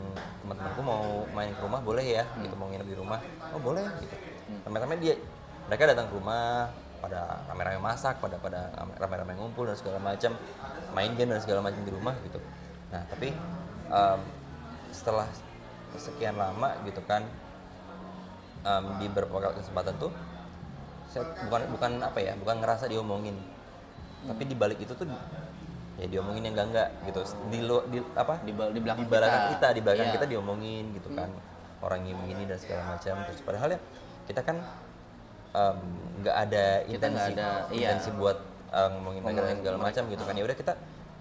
teman-temanku 0.41 0.81
mau 0.81 1.27
main 1.35 1.51
ke 1.51 1.61
rumah 1.61 1.81
boleh 1.83 2.05
ya? 2.05 2.23
Gitu 2.39 2.55
mau 2.55 2.71
nginep 2.71 2.87
di 2.87 2.97
rumah. 2.97 3.19
Oh 3.51 3.59
boleh 3.59 3.83
gitu. 3.99 4.15
Sampai-sampai 4.63 4.97
dia 5.03 5.19
mereka 5.67 5.83
datang 5.91 6.07
ke 6.07 6.15
rumah 6.15 6.71
pada 6.97 7.45
rame-rame 7.45 7.77
masak 7.77 8.17
pada 8.17 8.41
pada 8.41 8.73
rame-rame 8.97 9.37
ngumpul 9.37 9.69
dan 9.69 9.77
segala 9.77 10.01
macam 10.01 10.33
main 10.97 11.13
game 11.13 11.29
dan 11.29 11.41
segala 11.43 11.61
macam 11.61 11.83
di 11.83 11.91
rumah 11.91 12.15
gitu. 12.25 12.39
Nah 12.89 13.03
tapi 13.11 13.35
em, 13.91 14.19
setelah 14.89 15.27
sekian 15.93 16.39
lama 16.39 16.73
gitu 16.87 17.03
kan 17.05 17.21
em, 18.65 18.85
di 18.97 19.05
beberapa 19.11 19.53
kesempatan 19.53 19.93
tuh 20.01 20.09
saya 21.07 21.23
bukan 21.47 21.61
bukan 21.71 21.91
apa 22.03 22.19
ya 22.19 22.33
bukan 22.35 22.59
ngerasa 22.59 22.85
diomongin. 22.91 23.35
Tapi 24.27 24.43
di 24.43 24.55
balik 24.57 24.79
itu 24.81 24.91
tuh 24.91 25.07
ya 25.97 26.05
diomongin 26.05 26.45
yang 26.45 26.53
enggak 26.53 26.67
enggak 26.69 26.89
gitu. 27.09 27.19
Di 27.49 27.59
lu 27.63 27.77
di 27.87 27.99
apa? 28.13 28.37
Di, 28.43 28.51
di 28.51 28.79
belakang, 28.81 29.03
di 29.03 29.09
belakang 29.09 29.43
kita, 29.55 29.67
di 29.73 29.81
belakang 29.81 30.07
Iya. 30.11 30.15
kita 30.19 30.25
diomongin 30.27 30.83
gitu 30.93 31.09
kan. 31.15 31.29
Orang 31.81 32.03
yang 32.05 32.17
begini 32.25 32.43
dan 32.49 32.57
segala 32.59 32.97
macam. 32.97 33.15
Terus 33.29 33.41
padahal 33.45 33.69
ya 33.75 33.79
kita 34.27 34.41
kan 34.43 34.57
nggak 36.21 36.35
ada 36.37 36.85
Kita 36.85 36.91
intensi 37.09 37.31
ada, 37.33 37.65
iya. 37.73 37.97
intensi 37.97 38.09
buat 38.13 38.37
eh, 38.69 38.89
ngomongin 38.93 39.21
dan 39.25 39.57
segala 39.57 39.77
macam 39.79 40.03
gitu 40.11 40.23
kan. 40.27 40.33
Ya 40.37 40.43
udah 40.45 40.57
kita 40.57 40.73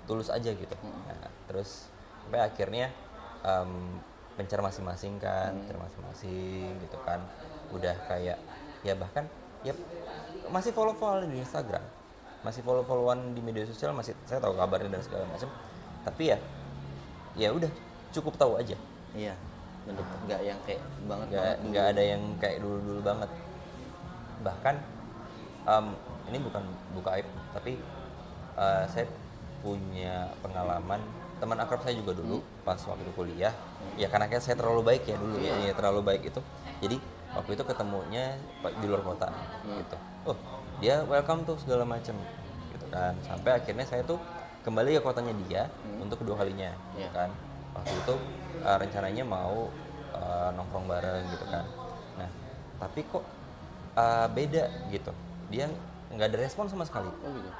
tulus 0.06 0.28
aja 0.28 0.50
gitu. 0.50 0.76
Nah, 0.84 1.30
terus 1.48 1.88
sampai 2.26 2.42
akhirnya 2.42 2.90
em, 3.46 4.02
pencar 4.36 4.60
masing-masing 4.60 5.16
kan 5.22 5.54
pencar 5.64 5.78
masing-masing 5.78 6.74
gitu 6.82 6.98
kan. 7.06 7.22
Udah 7.72 7.94
kayak 8.10 8.36
ya 8.84 8.94
bahkan 8.98 9.26
ya 9.66 9.74
masih 10.46 10.70
follow 10.70 10.94
follow 10.94 11.26
di 11.26 11.42
Instagram. 11.42 11.82
Masih 12.46 12.62
follow 12.62 12.86
followan 12.86 13.34
di 13.34 13.42
media 13.42 13.66
sosial 13.66 13.90
masih 13.90 14.14
saya 14.30 14.38
tahu 14.38 14.54
kabarnya 14.54 14.94
dan 14.94 15.02
segala 15.02 15.26
macam. 15.26 15.50
Tapi 16.06 16.30
ya 16.30 16.38
ya 17.34 17.50
udah 17.50 17.70
cukup 18.14 18.38
tahu 18.38 18.54
aja. 18.54 18.78
Iya 19.18 19.34
bener. 19.82 20.06
Nggak 20.30 20.40
yang 20.46 20.58
kayak 20.62 20.82
banget 21.10 21.26
nggak 21.34 21.42
banget 21.42 21.58
nggak 21.66 21.86
ada 21.90 22.02
yang 22.02 22.22
kayak 22.38 22.58
dulu 22.62 22.78
dulu 22.86 23.00
banget. 23.02 23.30
Bahkan 24.46 24.74
em, 25.66 25.86
ini 26.30 26.38
bukan 26.38 26.62
buka 26.94 27.10
aib 27.18 27.26
tapi 27.50 27.72
eh, 28.54 28.84
saya 28.86 29.06
punya 29.66 30.30
pengalaman. 30.46 31.02
Teman 31.36 31.58
akrab 31.60 31.84
saya 31.84 31.92
juga 31.98 32.16
dulu 32.16 32.40
pas 32.62 32.78
waktu 32.78 33.10
kuliah. 33.18 33.52
Ya 33.98 34.06
karena 34.06 34.30
kayak 34.30 34.46
saya 34.46 34.54
terlalu 34.54 34.86
baik 34.94 35.04
ya 35.04 35.18
dulu 35.18 35.36
ya, 35.42 35.52
ya, 35.66 35.72
terlalu 35.74 36.00
baik 36.06 36.22
itu. 36.30 36.40
Jadi 36.80 36.96
waktu 37.36 37.50
itu 37.52 37.62
ketemunya 37.62 38.24
di 38.80 38.86
luar 38.88 39.02
kota 39.04 39.28
gitu. 39.64 39.96
Oh 40.24 40.36
dia 40.80 41.00
welcome 41.04 41.44
tuh 41.44 41.56
segala 41.60 41.84
macam 41.84 42.16
gitu 42.72 42.86
kan. 42.88 43.12
Sampai 43.24 43.56
akhirnya 43.56 43.84
saya 43.84 44.02
tuh 44.02 44.18
kembali 44.64 44.98
ke 44.98 45.02
kotanya 45.04 45.34
dia 45.46 45.62
untuk 46.00 46.20
kedua 46.24 46.36
kalinya 46.40 46.72
gitu 46.96 47.06
Iya. 47.06 47.10
kan. 47.12 47.30
Waktu 47.76 47.92
itu 47.94 48.14
eh, 48.64 48.76
rencananya 48.76 49.24
mau 49.24 49.68
eh, 50.16 50.48
nongkrong 50.56 50.86
bareng 50.88 51.24
gitu 51.30 51.44
kan. 51.46 51.64
Nah 52.18 52.28
tapi 52.80 53.00
kok 53.04 53.24
eh, 53.94 54.26
beda 54.32 54.64
gitu. 54.90 55.12
Dia 55.52 55.68
nggak 56.12 56.28
ada 56.32 56.38
respon 56.40 56.66
sama 56.66 56.84
sekali. 56.84 57.08
Oh 57.22 57.32
gitu. 57.36 57.50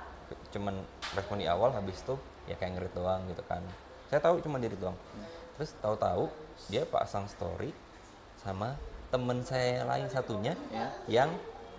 cuman 0.59 0.75
respon 1.15 1.39
di 1.39 1.47
awal 1.47 1.71
habis 1.71 2.03
itu 2.03 2.19
ya 2.51 2.59
kayak 2.59 2.75
ngerit 2.75 2.93
doang 2.97 3.23
gitu 3.31 3.43
kan. 3.47 3.63
Saya 4.11 4.19
tahu 4.19 4.43
cuma 4.43 4.59
diri 4.59 4.75
doang. 4.75 4.97
Terus 5.55 5.71
tahu-tahu 5.79 6.27
dia 6.67 6.83
pasang 6.83 7.29
story 7.31 7.71
sama 8.41 8.75
temen 9.17 9.41
saya 9.41 9.81
lain 9.89 10.07
satunya 10.07 10.53
Ya. 10.69 10.93
yang 11.09 11.31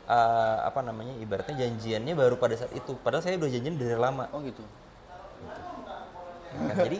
eh, 0.09 0.57
apa 0.65 0.81
namanya 0.81 1.13
ibaratnya 1.15 1.53
janjiannya 1.55 2.17
baru 2.17 2.35
pada 2.35 2.57
saat 2.57 2.73
itu 2.73 2.97
padahal 2.97 3.21
saya 3.21 3.37
udah 3.37 3.45
janjian 3.45 3.77
dari 3.77 3.93
lama 3.93 4.25
Oh 4.33 4.41
gitu. 4.41 4.65
kan? 6.57 6.73
jadi 6.79 6.97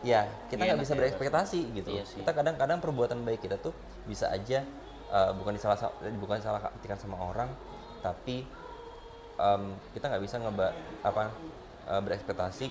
ya 0.00 0.20
kita 0.48 0.62
Iya, 0.62 0.68
nggak 0.72 0.80
bisa 0.80 0.94
ya. 0.94 0.98
berekspektasi 0.98 1.60
gitu 1.74 1.88
Iya 1.90 2.04
sih. 2.06 2.18
kita 2.18 2.30
kadang-kadang 2.32 2.78
perbuatan 2.78 3.20
baik 3.22 3.44
kita 3.44 3.58
tuh 3.58 3.74
bisa 4.06 4.30
aja 4.30 4.64
eh, 5.08 5.30
bukan 5.36 5.52
disalah 5.52 5.76
bukan 6.16 6.38
salah 6.40 6.62
artikan 6.64 6.96
sama 6.96 7.18
orang 7.18 7.50
tapi 7.98 8.46
em, 9.36 9.62
kita 9.92 10.06
nggak 10.06 10.22
bisa 10.22 10.38
ngeba 10.38 10.70
apa 11.02 11.28
eh, 11.84 12.00
berekspektasi 12.00 12.70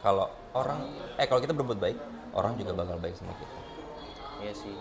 kalau 0.00 0.24
orang 0.52 0.80
eh 1.18 1.26
kalau 1.26 1.42
kita 1.42 1.52
berbuat 1.52 1.76
baik 1.76 1.98
orang 2.32 2.54
juga 2.54 2.72
bakal 2.72 2.96
baik 2.96 3.12
sama 3.12 3.34
kita 3.34 3.58
Iya 4.40 4.54
sih. 4.56 4.72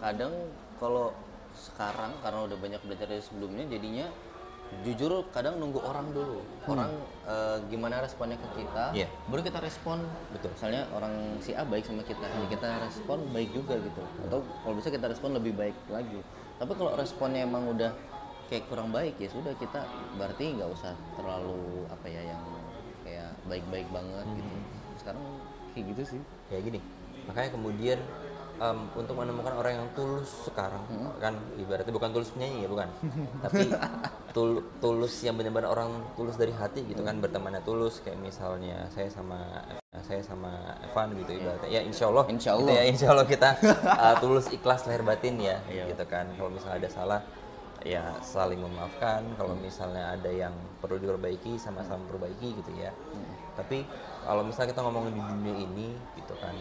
Kadang 0.00 0.32
kalau 0.78 1.14
sekarang 1.54 2.10
karena 2.18 2.40
udah 2.50 2.58
banyak 2.58 2.80
belajar 2.82 3.06
dari 3.06 3.22
sebelumnya 3.22 3.64
jadinya 3.70 4.06
jujur 4.82 5.22
kadang 5.30 5.62
nunggu 5.62 5.78
orang 5.78 6.10
dulu. 6.10 6.42
Orang 6.66 6.90
eh, 7.30 7.58
gimana 7.70 8.02
responnya 8.02 8.34
ke 8.34 8.64
kita, 8.64 8.90
Iya. 8.90 9.06
baru 9.30 9.46
kita 9.46 9.62
respon. 9.62 10.02
Betul. 10.34 10.50
Misalnya 10.56 10.82
orang 10.90 11.14
si 11.38 11.54
A 11.54 11.62
baik 11.62 11.86
sama 11.86 12.02
kita, 12.02 12.26
ya 12.26 12.46
kita 12.50 12.68
respon 12.82 13.22
baik 13.30 13.54
juga 13.54 13.78
gitu. 13.78 14.02
Atau 14.26 14.42
kalau 14.42 14.74
bisa 14.74 14.90
kita 14.90 15.06
respon 15.06 15.38
lebih 15.38 15.54
baik 15.54 15.76
lagi. 15.86 16.18
Tapi 16.58 16.72
kalau 16.74 16.90
responnya 16.98 17.46
emang 17.46 17.70
udah 17.70 17.94
kayak 18.50 18.66
kurang 18.68 18.92
baik 18.92 19.16
ya 19.16 19.28
sudah 19.32 19.56
kita 19.56 19.88
berarti 20.20 20.58
nggak 20.58 20.68
usah 20.68 20.92
terlalu 21.16 21.88
apa 21.88 22.06
ya 22.12 22.22
yang 22.34 22.42
kayak 23.06 23.30
baik-baik 23.46 23.88
banget 23.88 24.26
gitu. 24.36 24.54
Sekarang 25.00 25.22
kayak 25.72 25.84
gitu 25.94 26.02
sih. 26.18 26.20
kayak 26.52 26.62
gini 26.70 26.80
makanya 27.24 27.50
kemudian 27.56 27.98
em, 28.60 28.78
untuk 28.94 29.14
menemukan 29.18 29.54
orang 29.58 29.72
yang 29.82 29.88
tulus 29.98 30.50
sekarang 30.50 30.82
kan 31.18 31.34
ibaratnya 31.58 31.90
bukan 31.90 32.10
tulus 32.14 32.30
penyanyi 32.34 32.64
ya 32.64 32.68
bukan. 32.70 32.88
Tapi 33.42 33.60
tul- 34.34 34.64
tulus 34.78 35.14
yang 35.26 35.34
benar-benar 35.38 35.70
orang 35.74 35.90
tulus 36.14 36.38
dari 36.38 36.54
hati 36.54 36.86
gitu 36.86 37.02
kan 37.02 37.18
bertemannya 37.18 37.62
tulus 37.66 37.98
kayak 38.04 38.18
misalnya 38.20 38.86
saya 38.94 39.10
sama 39.10 39.40
saya 40.04 40.20
sama 40.20 40.76
Evan 40.84 41.14
gitu 41.22 41.38
ibaratnya. 41.38 41.68
Ya 41.70 41.80
insya 41.82 42.10
Allah. 42.10 42.24
Insya 42.28 42.52
gitu 42.54 42.66
Allah. 42.68 42.74
ya 42.76 42.82
insya 42.86 43.06
Allah 43.10 43.26
kita 43.26 43.50
uh, 43.86 44.14
tulus 44.20 44.46
ikhlas 44.50 44.84
lahir 44.86 45.02
batin 45.06 45.38
ya 45.38 45.58
gitu 45.68 46.04
kan. 46.06 46.28
Kalau 46.34 46.50
misalnya 46.50 46.76
ada 46.86 46.90
salah 46.90 47.20
ya 47.84 48.02
saling 48.22 48.60
memaafkan. 48.60 49.22
Kalau 49.38 49.54
misalnya 49.58 50.14
ada 50.14 50.30
yang 50.30 50.54
perlu 50.82 50.98
diperbaiki 51.00 51.58
sama-sama 51.58 52.02
perbaiki 52.10 52.54
gitu 52.58 52.70
ya. 52.76 52.90
Tapi 53.54 53.86
kalau 54.26 54.42
misalnya 54.42 54.74
kita 54.74 54.82
ngomongin 54.82 55.14
di 55.14 55.22
dunia 55.22 55.54
ini 55.62 55.88
gitu 56.18 56.34
kan 56.42 56.54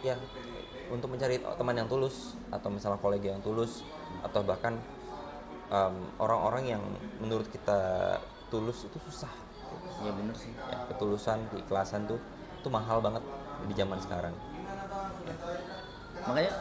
ya 0.00 0.16
untuk 0.90 1.14
mencari 1.14 1.38
teman 1.38 1.74
yang 1.78 1.88
tulus 1.88 2.34
atau 2.50 2.68
misalnya 2.68 2.98
kolega 2.98 3.32
yang 3.32 3.42
tulus 3.42 3.86
atau 4.26 4.42
bahkan 4.42 4.74
orang-orang 6.18 6.76
yang 6.76 6.82
menurut 7.22 7.46
kita 7.48 8.18
tulus 8.50 8.84
itu 8.84 8.98
susah. 9.06 9.30
Iya 10.02 10.10
bener 10.16 10.34
sih. 10.34 10.50
ya 10.50 10.82
ketulusan 10.90 11.46
keikhlasan 11.54 12.10
tuh 12.10 12.18
itu 12.58 12.68
mahal 12.68 12.98
banget 12.98 13.22
di 13.70 13.74
zaman 13.78 13.98
sekarang. 14.02 14.34
Makanya 16.26 16.52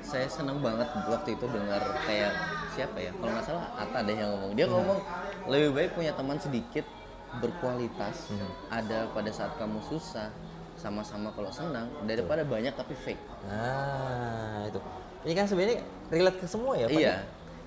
saya 0.00 0.26
senang 0.26 0.58
banget 0.64 0.88
waktu 1.06 1.36
itu 1.36 1.44
dengar 1.46 1.82
kayak 2.08 2.32
siapa 2.72 2.96
ya? 2.96 3.12
Kalau 3.12 3.30
nggak 3.36 3.44
salah 3.44 3.64
Atta 3.76 4.00
deh 4.08 4.16
yang 4.16 4.32
ngomong. 4.32 4.52
Dia 4.56 4.66
ngomong 4.72 4.98
lebih 5.52 5.70
baik 5.76 5.90
punya 5.94 6.16
teman 6.16 6.40
sedikit 6.40 6.88
berkualitas 7.38 8.32
ada 8.72 9.06
pada 9.14 9.30
saat 9.30 9.54
kamu 9.60 9.78
susah 9.86 10.32
sama-sama 10.80 11.28
kalau 11.30 11.52
senang 11.52 11.92
daripada 12.08 12.40
banyak 12.40 12.72
tapi 12.72 12.96
fake 12.96 13.20
Nah, 13.44 14.64
itu. 14.64 14.80
Ini 15.20 15.32
kan 15.36 15.44
sebenarnya 15.44 15.84
relate 16.08 16.38
ke 16.40 16.46
semua 16.48 16.72
ya, 16.74 16.88
Pak. 16.88 16.96
Iya. 16.96 17.14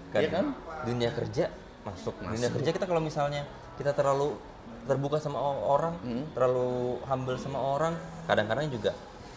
Kan, 0.09 0.21
Iya 0.21 0.29
kan? 0.29 0.45
Dunia 0.83 1.09
kerja 1.13 1.45
masuk. 1.85 2.13
Dunia 2.17 2.49
kerja 2.49 2.69
kita 2.73 2.85
kalau 2.85 2.97
misalnya 2.97 3.45
kita 3.77 3.93
terlalu 3.93 4.33
terbuka 4.83 5.21
sama 5.21 5.37
orang, 5.43 5.93
Hmm. 6.01 6.25
terlalu 6.33 6.97
humble 7.05 7.37
sama 7.37 7.59
orang, 7.61 7.93
kadang-kadang 8.25 8.73
juga 8.73 8.91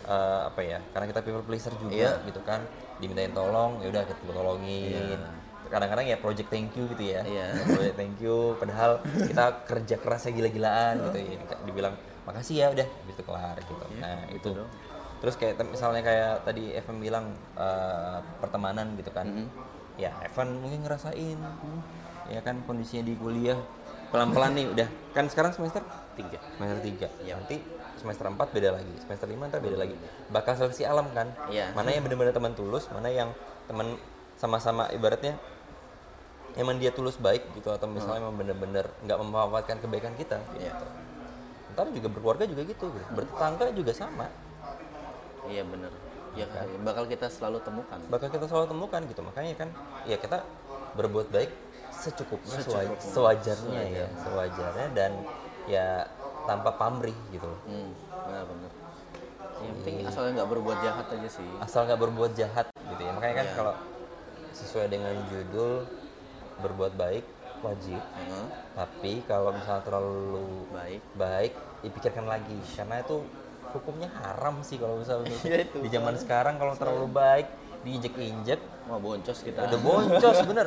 eh, 0.07 0.41
apa 0.47 0.61
ya? 0.63 0.79
Karena 0.95 1.11
kita 1.11 1.21
people 1.21 1.43
pleaser 1.43 1.75
juga 1.77 1.91
Iya. 1.91 2.13
gitu 2.25 2.39
kan. 2.41 2.63
Dimintain 2.97 3.35
tolong, 3.35 3.83
ya 3.83 3.91
udah 3.91 4.07
kita 4.07 4.23
tolongin. 4.31 5.19
Kadang-kadang 5.67 6.07
ya 6.07 6.17
project 6.17 6.47
thank 6.47 6.71
you 6.79 6.87
gitu 6.87 7.11
ya. 7.11 7.27
Iya. 7.27 7.59
Project 7.67 7.97
thank 7.99 8.17
you 8.23 8.55
padahal 8.55 9.03
kita 9.03 9.45
kerja 9.67 9.95
kerasnya 9.99 10.31
gila-gilaan 10.33 10.95
gitu 11.11 11.19
ya. 11.19 11.43
Dibilang 11.67 11.95
makasih 12.27 12.57
ya 12.61 12.67
udah. 12.75 12.87
Gitu 13.07 13.23
kelar 13.23 13.57
gitu. 13.57 13.85
Iya, 13.89 14.01
Nah, 14.03 14.19
itu. 14.29 14.51
terus 15.17 15.33
kayak 15.41 15.57
misalnya 15.65 16.05
kayak 16.05 16.45
tadi 16.45 16.77
Evan 16.77 17.01
bilang 17.01 17.25
eh, 17.57 18.19
pertemanan 18.39 18.93
gitu 18.99 19.09
kan. 19.11 19.25
Ya 19.97 20.13
Evan 20.21 20.61
mungkin 20.61 20.85
ngerasain. 20.85 21.39
Ya 22.29 22.41
kan 22.43 22.61
kondisinya 22.67 23.07
di 23.07 23.15
kuliah. 23.17 23.57
Pelan-pelan 24.11 24.53
nih 24.55 24.67
udah. 24.71 24.89
Kan 25.15 25.27
sekarang 25.27 25.55
semester 25.55 25.81
tiga. 26.15 26.37
Semester 26.59 26.81
tiga. 26.85 27.09
Nanti 27.25 27.57
semester 27.97 28.29
4 28.29 28.37
beda 28.53 28.71
lagi. 28.77 28.95
Semester 29.01 29.25
5 29.25 29.49
ntar 29.49 29.61
beda 29.65 29.79
lagi. 29.81 29.97
Bakal 30.29 30.53
seleksi 30.55 30.85
alam 30.85 31.09
kan? 31.11 31.33
Iya. 31.49 31.73
mana 31.73 31.91
yang 31.91 32.05
benar-benar 32.05 32.37
teman 32.37 32.53
tulus 32.53 32.87
mana 32.93 33.09
yang 33.09 33.33
teman 33.67 33.97
sama-sama 34.37 34.85
ibaratnya 34.93 35.33
emang 36.57 36.77
dia 36.77 36.93
tulus 36.93 37.17
baik 37.17 37.41
gitu 37.57 37.69
atau 37.73 37.89
misalnya 37.89 38.21
emang 38.21 38.37
bener-bener 38.37 38.85
nggak 39.01 39.19
memanfaatkan 39.19 39.77
kebaikan 39.81 40.13
kita 40.15 40.37
gitu. 40.55 40.87
Ntar 41.77 41.93
juga 41.93 42.09
berkeluarga 42.09 42.49
juga 42.49 42.63
gitu, 42.65 42.89
gitu. 42.89 43.05
bertetangga 43.13 43.69
juga 43.77 43.93
sama. 43.93 44.33
Iya 45.45 45.63
bener. 45.69 45.93
Ya 46.33 46.49
kan 46.49 46.65
bakal 46.81 47.05
kita 47.05 47.29
selalu 47.29 47.61
temukan. 47.61 48.01
Bakal 48.09 48.29
kita 48.33 48.45
selalu 48.49 48.67
temukan 48.73 49.01
gitu. 49.05 49.21
Makanya 49.21 49.55
kan 49.61 49.69
ya 50.09 50.17
kita 50.17 50.41
berbuat 50.97 51.29
baik 51.29 51.53
secukupnya 51.93 52.61
sewa- 52.65 52.97
sewajarnya 52.97 53.83
ya 53.93 54.07
sewajarnya. 54.25 54.87
dan 54.97 55.13
ya 55.69 55.87
tanpa 56.49 56.73
pamrih 56.81 57.17
gitu. 57.29 57.49
Hmm, 57.69 57.93
benar 58.25 58.45
bener. 58.49 58.71
Yang 59.61 59.73
penting 59.81 59.95
asalnya 60.09 60.33
nggak 60.41 60.51
berbuat 60.57 60.79
jahat 60.81 61.07
aja 61.13 61.29
sih. 61.29 61.49
Asal 61.61 61.81
nggak 61.85 62.01
berbuat 62.01 62.33
jahat 62.33 62.67
gitu 62.73 63.03
ya. 63.05 63.13
Makanya 63.13 63.35
kan 63.45 63.49
kalau 63.53 63.75
sesuai 64.57 64.89
dengan 64.89 65.13
judul 65.29 65.85
berbuat 66.65 66.97
baik 66.97 67.25
wajib. 67.63 68.01
Heeh. 68.01 68.47
tapi 68.77 69.25
kalau 69.25 69.57
misalnya 69.57 69.83
terlalu 69.89 70.69
baik. 70.69 71.01
baik 71.17 71.53
dipikirkan 71.81 72.29
lagi. 72.29 72.59
Karena 72.77 73.01
itu 73.01 73.25
hukumnya 73.73 74.09
haram 74.21 74.61
sih 74.61 74.77
kalau 74.77 75.01
misalnya 75.01 75.33
Iya, 75.49 75.65
itu. 75.69 75.79
di 75.85 75.89
zaman 75.93 76.15
sekarang 76.17 76.61
kalau 76.61 76.75
terlalu 76.77 77.09
baik 77.13 77.47
diinjek-injek. 77.87 78.61
Wah 78.87 78.99
boncos 79.03 79.39
kita. 79.43 79.67
Udah 79.67 79.81
boncos 79.81 80.39
bener. 80.51 80.67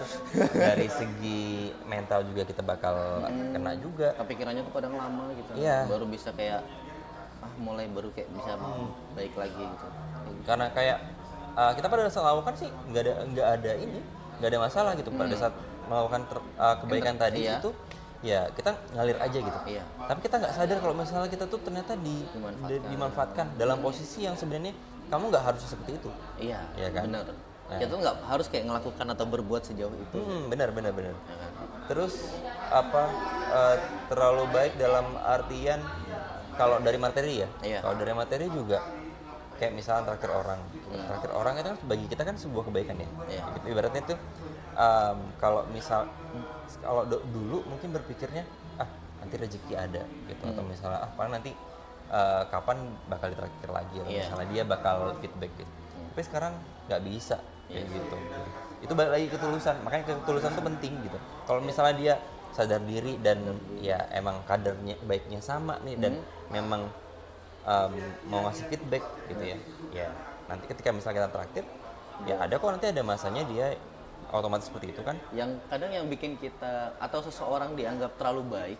Dari 0.55 0.87
segi 0.89 1.71
mental 1.85 2.25
juga 2.27 2.43
kita 2.43 2.61
bakal 2.65 3.23
kena 3.29 3.75
juga. 3.79 4.15
Kepikirannya 4.19 4.61
tuh 4.65 4.73
kadang 4.73 4.93
lama 4.97 5.31
gitu. 5.35 5.51
Iya. 5.55 5.85
baru 5.87 6.05
bisa 6.09 6.31
kayak 6.33 6.63
ah 7.39 7.51
mulai 7.55 7.87
baru 7.87 8.11
kayak 8.11 8.27
bisa 8.35 8.51
baik 9.15 9.31
lagi 9.39 9.63
gitu. 9.63 9.87
Karena 10.43 10.67
kayak 10.75 10.97
uh, 11.55 11.71
kita 11.71 11.87
pada 11.87 12.11
saat 12.11 12.23
melakukan 12.27 12.55
sih 12.59 12.69
nggak 12.91 13.01
ada 13.07 13.13
nggak 13.31 13.47
ada 13.59 13.71
ini 13.79 13.99
nggak 14.39 14.49
ada 14.51 14.59
masalah 14.59 14.91
gitu. 14.99 15.09
Pada 15.15 15.35
saat 15.39 15.53
melakukan 15.89 16.21
ter- 16.23 16.45
uh, 16.55 16.75
kebaikan 16.79 17.15
tadi 17.17 17.39
iya. 17.43 17.57
itu 17.57 17.69
ya 18.19 18.41
kita 18.51 18.71
ngalir 18.93 19.17
aja 19.17 19.37
gitu 19.39 19.59
Iya. 19.65 19.83
tapi 20.05 20.19
kita 20.21 20.35
nggak 20.37 20.53
sadar 20.53 20.77
kalau 20.77 20.93
misalnya 20.93 21.27
kita 21.27 21.45
tuh 21.45 21.59
ternyata 21.59 21.95
di, 21.95 22.19
Dimanfaatkan. 22.29 22.67
di- 22.69 22.83
dimanfaatkan 22.85 23.45
dalam 23.55 23.77
posisi 23.79 24.23
yang 24.23 24.35
sebenarnya 24.35 24.75
kamu 25.07 25.23
nggak 25.27 25.43
harus 25.45 25.61
seperti 25.63 25.91
itu 25.95 26.09
iya 26.37 26.59
Iya 26.75 26.89
kan? 26.91 27.03
bener 27.05 27.25
Nah. 27.69 27.77
kita 27.77 27.85
tuh 27.87 27.99
nggak 28.01 28.17
harus 28.25 28.45
kayak 28.47 28.65
ngelakukan 28.65 29.05
atau 29.07 29.25
berbuat 29.27 29.61
sejauh 29.63 29.93
itu 29.93 30.17
hmm, 30.17 30.49
benar 30.49 30.69
benar 30.69 30.89
benar 30.89 31.13
ya 31.13 31.37
kan? 31.37 31.51
terus 31.85 32.33
apa 32.67 33.03
uh, 33.47 33.77
terlalu 34.07 34.49
baik 34.49 34.73
dalam 34.75 35.05
artian 35.15 35.77
kalau 36.55 36.81
dari 36.81 36.97
materi 36.97 37.45
ya 37.45 37.49
Iya. 37.61 37.79
kalau 37.79 37.93
dari 37.95 38.11
materi 38.11 38.49
juga 38.49 38.81
kayak 39.55 39.71
misalnya 39.71 40.01
traktir 40.07 40.27
orang 40.29 40.57
traktir 41.05 41.29
orang 41.31 41.53
itu 41.55 41.67
kan 41.67 41.77
bagi 41.85 42.05
kita 42.07 42.23
kan 42.23 42.35
sebuah 42.35 42.63
kebaikan 42.65 42.95
ya 42.95 43.05
Hmm. 43.07 43.29
Iya. 43.29 43.43
Ibaratnya 43.69 44.01
itu 44.03 44.15
um, 44.79 45.17
kalau 45.35 45.67
misal 45.69 46.07
kalau 46.79 47.03
do- 47.03 47.25
dulu 47.29 47.67
mungkin 47.67 47.91
berpikirnya 47.91 48.47
ah 48.79 48.87
nanti 49.19 49.35
rezeki 49.35 49.73
ada 49.75 50.07
gitu. 50.25 50.43
Atau 50.47 50.63
Hmm. 50.63 50.71
misalnya 50.71 51.03
ah 51.03 51.11
paling 51.11 51.35
nanti 51.35 51.51
uh, 52.09 52.47
kapan 52.47 52.95
bakal 53.11 53.27
ditraktir 53.29 53.69
lagi 53.69 53.95
atau 53.99 54.09
Iya. 54.09 54.23
misalnya 54.25 54.47
dia 54.49 54.63
bakal 54.63 54.97
feedback 55.19 55.51
gitu. 55.59 55.71
Tapi 56.15 56.21
sekarang 56.23 56.53
nggak 56.87 57.01
bisa 57.03 57.37
kayak 57.67 57.85
Iya. 57.85 57.93
gitu. 57.99 58.15
Itu 58.79 58.93
balik 58.95 59.11
lagi 59.19 59.25
ketulusan. 59.27 59.75
Makanya 59.83 60.03
ketulusan 60.23 60.49
itu 60.55 60.63
penting 60.63 60.93
gitu. 61.03 61.17
Kalau 61.43 61.59
misalnya 61.59 61.95
dia 61.99 62.13
sadar 62.49 62.81
diri 62.81 63.19
dan 63.21 63.43
ya 63.77 64.09
emang 64.09 64.41
kadernya 64.47 64.97
baiknya 65.05 65.37
sama 65.37 65.77
nih 65.85 65.99
dan 66.01 66.17
memang 66.49 66.89
um, 67.61 67.91
mau 68.25 68.47
ngasih 68.49 68.65
feedback 68.71 69.03
gitu 69.29 69.43
ya. 69.43 69.57
Ya 69.93 70.07
nanti 70.49 70.65
ketika 70.65 70.89
misalnya 70.89 71.27
kita 71.27 71.29
traktir 71.29 71.65
ya 72.25 72.41
ada 72.41 72.57
kok 72.57 72.71
nanti 72.73 72.89
ada 72.89 73.05
masanya 73.05 73.45
dia 73.45 73.77
otomatis 74.31 74.69
seperti 74.69 74.93
itu 74.93 75.01
kan? 75.01 75.15
Yang 75.33 75.61
kadang 75.69 75.91
yang 75.93 76.05
bikin 76.07 76.37
kita 76.37 76.93
atau 76.97 77.19
seseorang 77.25 77.73
dianggap 77.73 78.15
terlalu 78.15 78.43
baik 78.49 78.79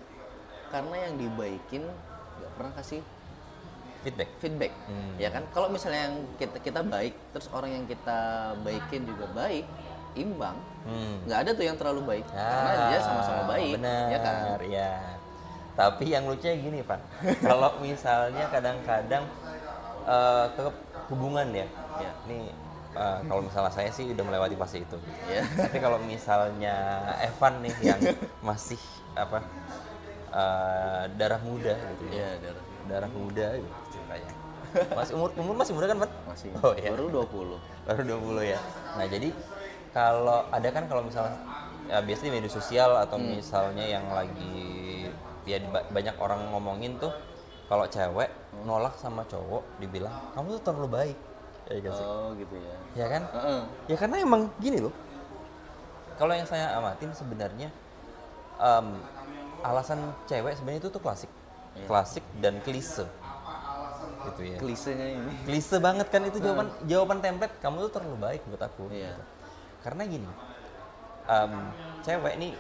karena 0.70 0.96
yang 1.10 1.14
dibaikin 1.18 1.84
nggak 2.40 2.52
pernah 2.54 2.72
kasih 2.78 3.02
feedback. 4.06 4.30
feedback 4.40 4.74
ya 5.18 5.30
kan? 5.34 5.44
Kalau 5.52 5.68
misalnya 5.68 6.12
yang 6.12 6.16
kita 6.38 6.58
kita 6.62 6.82
baik 6.86 7.14
terus 7.34 7.50
orang 7.52 7.72
yang 7.74 7.86
kita 7.90 8.54
baikin 8.62 9.04
juga 9.06 9.26
baik 9.34 9.66
imbang 10.18 10.58
Hmm. 10.80 11.22
nggak 11.28 11.40
ada 11.44 11.52
tuh 11.54 11.66
yang 11.68 11.76
terlalu 11.76 12.02
baik. 12.08 12.26
Karena 12.32 12.88
dia 12.88 13.00
sama-sama 13.04 13.44
baik 13.52 13.78
benar 13.78 14.08
ya 14.08 14.20
kan? 14.24 14.36
ya 14.64 14.92
tapi 15.80 16.12
yang 16.12 16.28
lucunya 16.28 16.60
gini 16.60 16.80
Pak. 16.84 17.00
Kalau 17.48 17.80
misalnya 17.80 18.52
kadang-kadang 18.52 19.24
eh, 20.04 20.46
ke 20.60 20.64
hubungan 21.08 21.48
ya. 21.56 21.68
Ya. 22.04 22.12
ini 22.28 22.52
eh, 22.96 23.20
kalau 23.26 23.42
misalnya 23.46 23.72
saya 23.74 23.90
sih 23.92 24.10
udah 24.10 24.24
melewati 24.26 24.56
fase 24.58 24.82
itu. 24.82 24.98
Ya 25.30 25.44
tapi 25.58 25.78
kalau 25.78 25.98
misalnya 26.02 26.76
Evan 27.22 27.62
nih 27.62 27.76
yang 27.84 28.00
masih 28.42 28.80
apa 29.14 29.44
eh, 30.34 31.04
darah 31.18 31.42
muda 31.42 31.76
gitu 31.96 32.04
ya. 32.14 32.26
Ya 32.26 32.30
darah. 32.50 32.64
Darah 32.90 33.12
muda 33.12 33.48
gitu 33.58 33.74
ceritanya. 33.94 34.32
Masih 34.98 35.18
umur 35.18 35.34
umur 35.34 35.58
masih 35.58 35.74
muda 35.74 35.90
kan 35.90 35.98
Pak 35.98 36.12
masih. 36.30 36.50
Oh 36.62 36.74
iya. 36.78 36.94
Baru 36.94 37.10
20 37.10 37.58
baru 37.90 38.02
20 38.06 38.54
ya. 38.54 38.60
Nah 39.02 39.06
jadi 39.10 39.34
kalau 39.90 40.46
ada 40.54 40.70
kan 40.70 40.86
kalau 40.86 41.02
misalnya 41.02 41.34
ya 41.90 41.98
biasanya 42.06 42.30
di 42.30 42.34
media 42.38 42.54
sosial 42.54 42.94
atau 43.02 43.18
Hmm. 43.18 43.34
misalnya 43.34 43.82
yang 43.82 44.06
lagi 44.14 45.10
ya 45.50 45.58
banyak 45.90 46.14
orang 46.22 46.54
ngomongin 46.54 47.02
tuh 47.02 47.10
kalau 47.66 47.90
cewek 47.90 48.30
nolak 48.62 48.94
sama 49.02 49.26
cowok 49.26 49.66
dibilang 49.82 50.14
kamu 50.38 50.62
tuh 50.62 50.70
terlalu 50.70 50.90
baik 50.94 51.18
ya 51.70 51.78
gitu 51.80 51.94
sih? 51.94 52.06
Oh 52.06 52.30
gitu 52.34 52.56
ya. 52.58 52.76
Ya 52.98 53.06
kan? 53.08 53.24
Heeh. 53.30 53.62
ya 53.94 53.96
karena 53.96 54.16
emang 54.20 54.42
gini 54.58 54.82
loh. 54.82 54.94
Kalau 56.18 56.34
yang 56.36 56.50
saya 56.50 56.76
amatin 56.76 57.14
sebenarnya 57.16 57.70
em, 58.60 58.88
alasan 59.64 60.12
cewek 60.28 60.58
sebenarnya 60.58 60.82
itu 60.84 60.92
tuh 60.92 61.02
klasik. 61.02 61.32
Iya. 61.78 61.86
klasik 61.86 62.26
dan 62.42 62.60
klise. 62.66 63.06
Gitu 64.20 64.42
ya. 64.52 64.58
Klisenya 64.58 65.08
ini. 65.16 65.34
Klise 65.48 65.78
banget 65.80 66.10
kan 66.12 66.26
itu 66.26 66.42
jawaban 66.42 66.68
jawaban 66.90 67.18
template. 67.24 67.56
Kamu 67.62 67.88
tuh 67.88 67.92
terlalu 68.02 68.18
baik 68.20 68.42
buat 68.50 68.64
aku. 68.66 68.90
Iya. 68.92 69.16
gitu. 69.16 69.24
karena 69.80 70.04
gini 70.04 70.28
em, 71.30 71.54
cewek 72.04 72.36
nih 72.36 72.52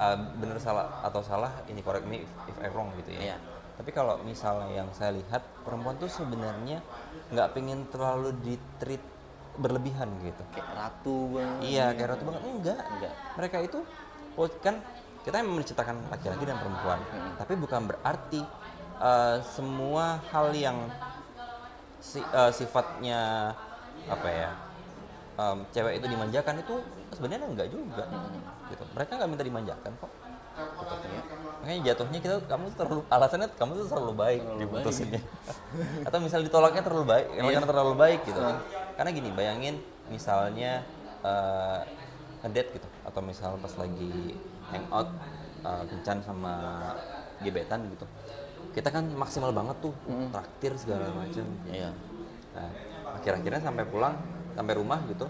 em, 0.00 0.20
bener 0.40 0.56
salah 0.56 0.88
atau 1.04 1.20
salah 1.20 1.52
ini 1.68 1.84
correct 1.84 2.08
me 2.08 2.24
if, 2.24 2.30
if 2.48 2.56
I 2.62 2.72
wrong 2.72 2.88
gitu 2.96 3.12
ya. 3.12 3.34
Iya. 3.34 3.36
Tapi 3.74 3.90
kalau 3.90 4.22
misalnya 4.22 4.70
yang 4.70 4.88
saya 4.94 5.18
lihat 5.18 5.42
perempuan 5.66 5.98
tuh 5.98 6.06
sebenarnya 6.06 6.78
nggak 7.34 7.48
pengen 7.56 7.86
terlalu 7.90 8.30
di 8.42 8.54
treat 8.78 9.02
berlebihan 9.58 10.10
gitu. 10.22 10.42
Kayak 10.54 10.70
ratu 10.74 11.16
banget. 11.34 11.62
Iya 11.62 11.86
kayak 11.94 12.08
ratu 12.14 12.22
banget. 12.26 12.42
Enggak. 12.42 12.78
Enggak. 12.90 13.12
mereka 13.38 13.56
itu 13.62 13.78
oh, 14.34 14.48
kan 14.62 14.74
kita 15.26 15.34
memang 15.40 15.62
menciptakan 15.62 15.96
laki-laki 16.10 16.44
dan 16.46 16.58
perempuan. 16.58 16.98
Tapi 17.38 17.52
bukan 17.58 17.82
berarti 17.90 18.40
eh, 18.98 19.36
semua 19.42 20.22
hal 20.30 20.54
yang 20.54 20.78
si- 21.98 22.22
eh, 22.22 22.52
sifatnya 22.54 23.54
apa 24.04 24.28
ya 24.28 24.50
em, 25.34 25.58
cewek 25.72 25.98
itu 25.98 26.06
dimanjakan 26.12 26.60
itu 26.60 26.74
sebenarnya 27.16 27.46
enggak 27.48 27.68
juga 27.72 28.04
gitu. 28.70 28.84
Mereka 28.94 29.10
nggak 29.18 29.30
minta 29.30 29.44
dimanjakan 29.46 29.92
kok. 29.98 30.12
gitu. 30.54 30.93
Makanya 31.64 31.80
jatuhnya 31.96 32.20
kita 32.20 32.36
kamu 32.44 32.68
tuh 32.76 32.78
terlalu 32.84 33.02
alasannya 33.08 33.48
kamu 33.56 33.72
tuh 33.80 33.86
terlalu 33.88 34.12
baik 34.20 34.42
diputusinnya 34.60 35.20
atau 36.04 36.18
misal 36.20 36.44
ditolaknya 36.44 36.84
terlalu 36.84 37.04
baik 37.08 37.26
karena 37.40 37.64
terlalu 37.64 37.94
baik 37.96 38.20
gitu 38.28 38.40
karena 38.94 39.10
gini 39.10 39.32
bayangin 39.32 39.80
misalnya 40.12 40.84
eh, 41.24 41.80
ngedate 42.44 42.76
gitu. 42.76 42.88
Atau 43.08 43.20
misal 43.24 43.56
pas 43.56 43.72
lagi 43.80 44.36
hangout 44.68 45.08
eh, 45.64 45.84
kencan 45.88 46.18
sama 46.20 46.54
gebetan 47.40 47.88
gitu. 47.88 48.04
Kita 48.76 48.92
kan 48.92 49.06
maksimal 49.16 49.54
banget 49.54 49.76
tuh 49.80 49.94
traktir 50.34 50.76
segala 50.76 51.08
macam 51.14 51.46
Iya. 51.70 51.90
nah 52.54 52.70
akhir-akhirnya 53.18 53.66
sampai 53.66 53.82
pulang 53.82 54.14
sampai 54.54 54.74
rumah 54.78 55.02
gitu 55.10 55.26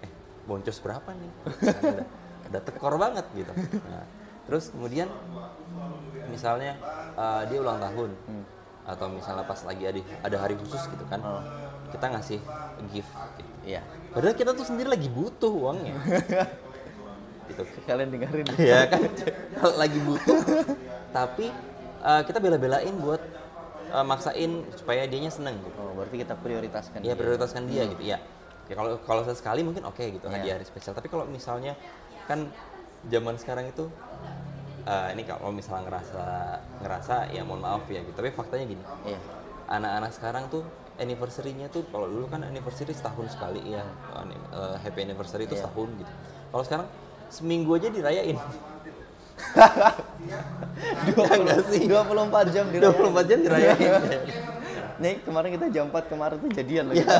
eh 0.00 0.10
boncos 0.48 0.78
berapa 0.80 1.10
nih? 1.12 1.30
Udah, 1.92 2.06
udah 2.48 2.60
tekor 2.64 2.94
banget 3.00 3.26
gitu. 3.36 3.52
Nah, 3.88 4.04
terus 4.44 4.70
kemudian 4.70 5.08
misalnya 6.28 6.76
eh, 7.14 7.42
dia 7.46 7.58
ulang 7.58 7.78
tahun 7.78 8.10
atau 8.82 9.06
misalnya 9.08 9.44
pas 9.44 9.60
lagi 9.62 9.84
ada 9.84 10.00
ada 10.20 10.36
hari 10.38 10.54
khusus 10.56 10.82
gitu 10.84 11.04
kan 11.06 11.22
kita 11.88 12.08
ngasih 12.08 12.40
gift 12.90 13.12
gitu. 13.36 13.50
Iya. 13.62 13.80
padahal 14.10 14.34
kita 14.34 14.50
tuh 14.52 14.66
sendiri 14.66 14.90
lagi 14.90 15.06
butuh 15.06 15.52
uangnya 15.52 15.94
gitu 17.48 17.62
Kalian 17.84 18.10
dengerin. 18.10 18.46
ya 18.74 18.86
kan 18.86 19.02
lagi 19.82 19.98
butuh 20.02 20.38
tapi 21.10 21.46
eh, 22.00 22.22
kita 22.24 22.38
bela-belain 22.38 22.90
buat 22.98 23.22
eh, 23.88 24.02
maksain 24.02 24.50
supaya 24.74 25.06
dianya 25.06 25.30
seneng 25.30 25.58
gitu 25.60 25.78
Oh, 25.78 25.94
berarti 25.94 26.16
kita 26.18 26.34
prioritaskan. 26.34 26.98
ya 27.00 27.12
dia. 27.12 27.14
prioritaskan 27.14 27.62
dia 27.70 27.82
gitu 27.86 28.02
ya 28.02 28.18
ya 28.66 28.74
kalau 28.74 28.98
kalau 29.04 29.22
sekali 29.28 29.62
mungkin 29.62 29.84
oke 29.84 30.00
gitu 30.00 30.26
Iya. 30.26 30.32
hadiah 30.32 30.54
hari 30.58 30.66
spesial 30.66 30.90
tapi 30.90 31.06
kalau 31.06 31.22
misalnya 31.22 31.78
kan 32.24 32.50
zaman 33.04 33.34
sekarang 33.36 33.68
itu 33.68 33.90
eh, 34.86 35.08
ini 35.14 35.22
kalau 35.22 35.50
misalnya 35.54 35.88
ngerasa 35.88 36.22
ngerasa 36.82 37.14
ya 37.30 37.42
mohon 37.46 37.62
maaf 37.62 37.84
ya 37.86 38.00
gitu. 38.02 38.14
Tapi 38.16 38.30
faktanya 38.34 38.66
gini 38.66 38.82
Iya. 39.06 39.18
anak-anak 39.70 40.10
sekarang 40.12 40.44
tuh 40.50 40.62
anniversary-nya 41.00 41.72
tuh 41.72 41.88
kalau 41.88 42.04
dulu 42.06 42.28
kan 42.28 42.44
anniversary 42.44 42.92
setahun 42.92 43.32
sekali 43.32 43.62
ya 43.72 43.82
eh, 44.52 44.76
happy 44.82 45.06
anniversary 45.06 45.46
itu 45.46 45.54
Iya. 45.56 45.64
setahun 45.66 45.88
gitu. 45.96 46.12
Kalau 46.52 46.64
sekarang 46.66 46.86
seminggu 47.32 47.72
aja 47.78 47.88
dirayain. 47.88 48.36
Dua 51.08 51.26
enggak 51.34 51.60
sih. 51.72 51.88
24 51.88 52.54
jam 52.54 52.64
di 52.70 52.78
24 52.78 53.26
jam 53.30 53.38
dirayain. 53.42 53.90
Nih, 55.02 55.18
kemarin 55.24 55.50
kita 55.58 55.66
jam 55.72 55.90
4 55.90 56.06
kemarin 56.12 56.36
tuh 56.38 56.50
jadian 56.52 56.84
lagi. 56.92 57.02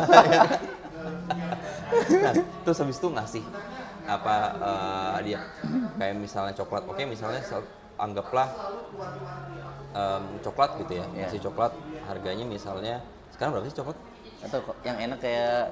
nah, 2.23 2.33
terus 2.63 2.79
habis 2.79 2.97
itu 3.01 3.09
ngasih 3.11 3.43
apa 4.05 4.35
eh, 4.59 5.09
hadiah 5.21 5.43
kayak 5.97 6.15
misalnya 6.17 6.55
coklat. 6.55 6.83
Oke 6.87 7.03
misalnya 7.05 7.41
sel- 7.41 7.71
anggaplah 8.01 8.49
em, 9.95 10.23
coklat 10.43 10.71
gitu 10.83 10.93
ya 10.99 11.07
ngasih 11.15 11.41
coklat 11.45 11.73
harganya 12.09 12.43
misalnya 12.43 12.99
sekarang 13.31 13.55
berapa 13.59 13.67
sih 13.69 13.79
coklat? 13.79 13.99
Atau 14.43 14.59
yang 14.83 14.99
enak 14.99 15.19
kayak 15.23 15.71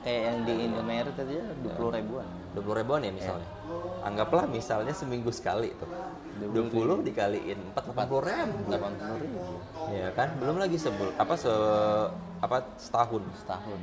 kayak 0.00 0.20
yang 0.30 0.38
di 0.46 0.54
Indomaret 0.64 1.12
tadi 1.12 1.36
ya 1.36 1.44
20 1.76 1.98
ribuan. 2.00 2.26
dua 2.50 2.62
puluh 2.66 2.76
ribuan 2.82 3.00
ya 3.02 3.12
misalnya. 3.14 3.46
Anggaplah 4.02 4.42
misalnya 4.46 4.90
seminggu 4.90 5.30
sekali 5.30 5.70
tuh. 5.78 5.86
Dua 6.50 6.66
puluh 6.66 6.98
dikaliin 6.98 7.58
empat 7.70 7.82
delapan 7.90 8.06
puluh 8.10 8.22
ribu. 8.26 8.58
80 8.70 9.22
ribu. 9.22 9.38
Ya 9.92 10.08
kan? 10.14 10.28
Belum 10.38 10.56
lagi 10.58 10.74
sebul 10.74 11.10
apa 11.14 11.34
se 11.34 11.52
apa 12.40 12.56
setahun. 12.78 13.22
Setahun. 13.42 13.80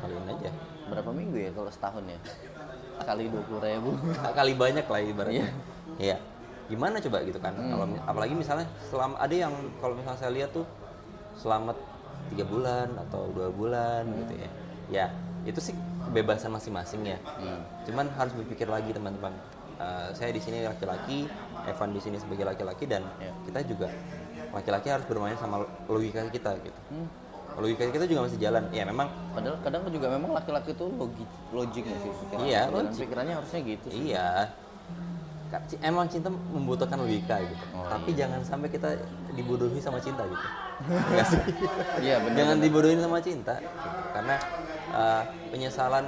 kaliin 0.00 0.26
aja. 0.32 0.50
Berapa 0.88 1.10
minggu 1.12 1.36
ya 1.36 1.50
kalau 1.52 1.68
setahun 1.68 2.04
ya? 2.08 2.18
Kali 3.00 3.24
20 3.28 3.60
ribu. 3.64 3.90
kali 4.36 4.52
banyak 4.54 4.86
lah 4.86 5.00
ibaratnya. 5.00 5.46
Iya. 5.98 6.16
Gimana 6.70 7.02
coba 7.02 7.18
gitu 7.26 7.38
kan? 7.42 7.52
Kalau 7.58 7.86
apalagi 8.06 8.34
misalnya 8.36 8.66
selama 8.86 9.18
ada 9.18 9.34
yang 9.34 9.50
kalau 9.82 9.98
misalnya 9.98 10.20
saya 10.22 10.30
lihat 10.30 10.54
tuh 10.54 10.62
selamat 11.34 11.74
tiga 12.30 12.44
bulan 12.46 12.88
atau 13.08 13.26
dua 13.34 13.50
bulan 13.50 14.06
gitu 14.24 14.34
ya. 14.38 14.50
Ya 14.90 15.06
itu 15.42 15.58
sih 15.58 15.74
kebebasan 16.06 16.52
masing-masing 16.52 17.02
ya. 17.04 17.18
Cuman 17.88 18.06
harus 18.14 18.32
berpikir 18.36 18.70
lagi 18.70 18.94
teman-teman. 18.94 19.34
Eh, 19.80 20.08
saya 20.12 20.28
di 20.30 20.38
sini 20.44 20.60
laki-laki, 20.68 21.24
Evan 21.64 21.96
di 21.96 22.00
sini 22.04 22.20
sebagai 22.20 22.44
laki-laki 22.44 22.84
dan 22.84 23.00
Iya. 23.16 23.32
kita 23.48 23.60
juga 23.64 23.88
laki-laki 24.52 24.92
harus 24.92 25.08
bermain 25.08 25.34
sama 25.40 25.64
logika 25.88 26.20
kita 26.28 26.52
gitu. 26.60 26.80
Logika 27.58 27.82
kita 27.90 28.06
juga 28.06 28.20
masih 28.28 28.38
jalan. 28.38 28.62
Ya 28.70 28.84
memang 28.86 29.08
Padahal 29.34 29.56
kadang 29.64 29.82
juga 29.90 30.06
memang 30.12 30.30
laki-laki 30.36 30.70
itu 30.76 30.86
logik 30.94 31.28
logik 31.50 31.82
nggak 31.82 32.00
sih 32.02 32.10
pikiran. 32.10 32.40
Iya, 32.46 32.60
logik. 32.70 32.98
pikirannya 33.02 33.34
harusnya 33.34 33.60
gitu. 33.66 33.86
sih. 33.90 34.00
Iya. 34.14 34.28
Emang 35.82 36.06
cinta 36.06 36.30
membutuhkan 36.30 36.98
logika 37.02 37.42
gitu. 37.42 37.64
Tapi 37.74 38.10
jangan 38.14 38.40
sampai 38.46 38.68
kita 38.70 38.94
dibodohi 39.34 39.82
sama 39.82 39.98
cinta 39.98 40.22
gitu. 40.26 40.48
Iya, 42.00 42.16
benar. 42.24 42.36
jangan 42.40 42.56
dibodohin 42.62 43.00
sama 43.02 43.18
cinta. 43.20 43.54
gitu. 43.58 43.88
Karena 44.14 44.36
uh, 44.94 45.22
penyesalan 45.52 46.06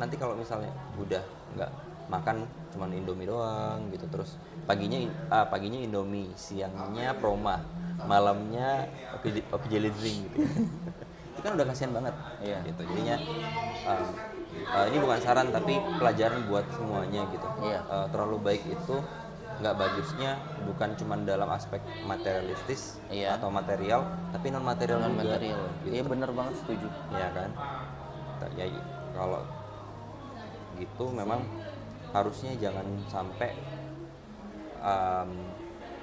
nanti 0.00 0.14
kalau 0.18 0.34
misalnya 0.34 0.72
udah 0.98 1.22
nggak 1.54 1.70
makan 2.08 2.36
cuman 2.74 2.92
Indomie 2.92 3.28
doang 3.28 3.88
gitu 3.92 4.04
terus 4.12 4.36
paginya 4.68 5.00
ah, 5.32 5.46
paginya 5.48 5.80
Indomie, 5.80 6.28
siangnya 6.36 7.16
Proma, 7.16 7.64
malamnya 8.04 8.86
Oke 9.16 9.32
Jelly 9.72 9.90
Drink 9.96 10.18
gitu. 10.28 10.36
Itu 11.38 11.46
kan 11.46 11.54
udah 11.54 11.66
kasihan 11.70 11.92
banget. 11.94 12.14
Iya. 12.42 12.58
Gitu. 12.66 12.82
Jadinya 12.82 13.16
um, 13.86 14.08
uh, 14.74 14.86
ini 14.90 14.98
bukan 14.98 15.18
saran 15.22 15.54
tapi 15.54 15.78
pelajaran 15.96 16.50
buat 16.50 16.66
semuanya 16.74 17.22
gitu. 17.30 17.46
Iya. 17.62 17.80
Uh, 17.86 18.06
terlalu 18.10 18.36
baik 18.42 18.62
itu 18.66 18.96
nggak 19.58 19.74
bagusnya 19.74 20.38
bukan 20.70 20.94
cuma 20.94 21.18
dalam 21.18 21.50
aspek 21.50 21.82
materialistis 22.06 22.98
Iya. 23.10 23.38
atau 23.38 23.50
material, 23.50 24.06
tapi 24.34 24.50
non 24.50 24.62
material 24.66 24.98
non 25.02 25.14
juga. 25.14 25.38
material. 25.38 25.62
Gitu. 25.86 25.94
Iya 25.94 26.02
benar 26.06 26.30
banget 26.34 26.54
setuju. 26.58 26.88
Iya 27.14 27.28
kan? 27.30 27.50
Ya 28.58 28.66
kalau 29.14 29.42
gitu 30.78 31.04
memang 31.10 31.42
harusnya 32.08 32.52
jangan 32.56 32.86
sampai 33.06 33.50
um, 34.80 35.30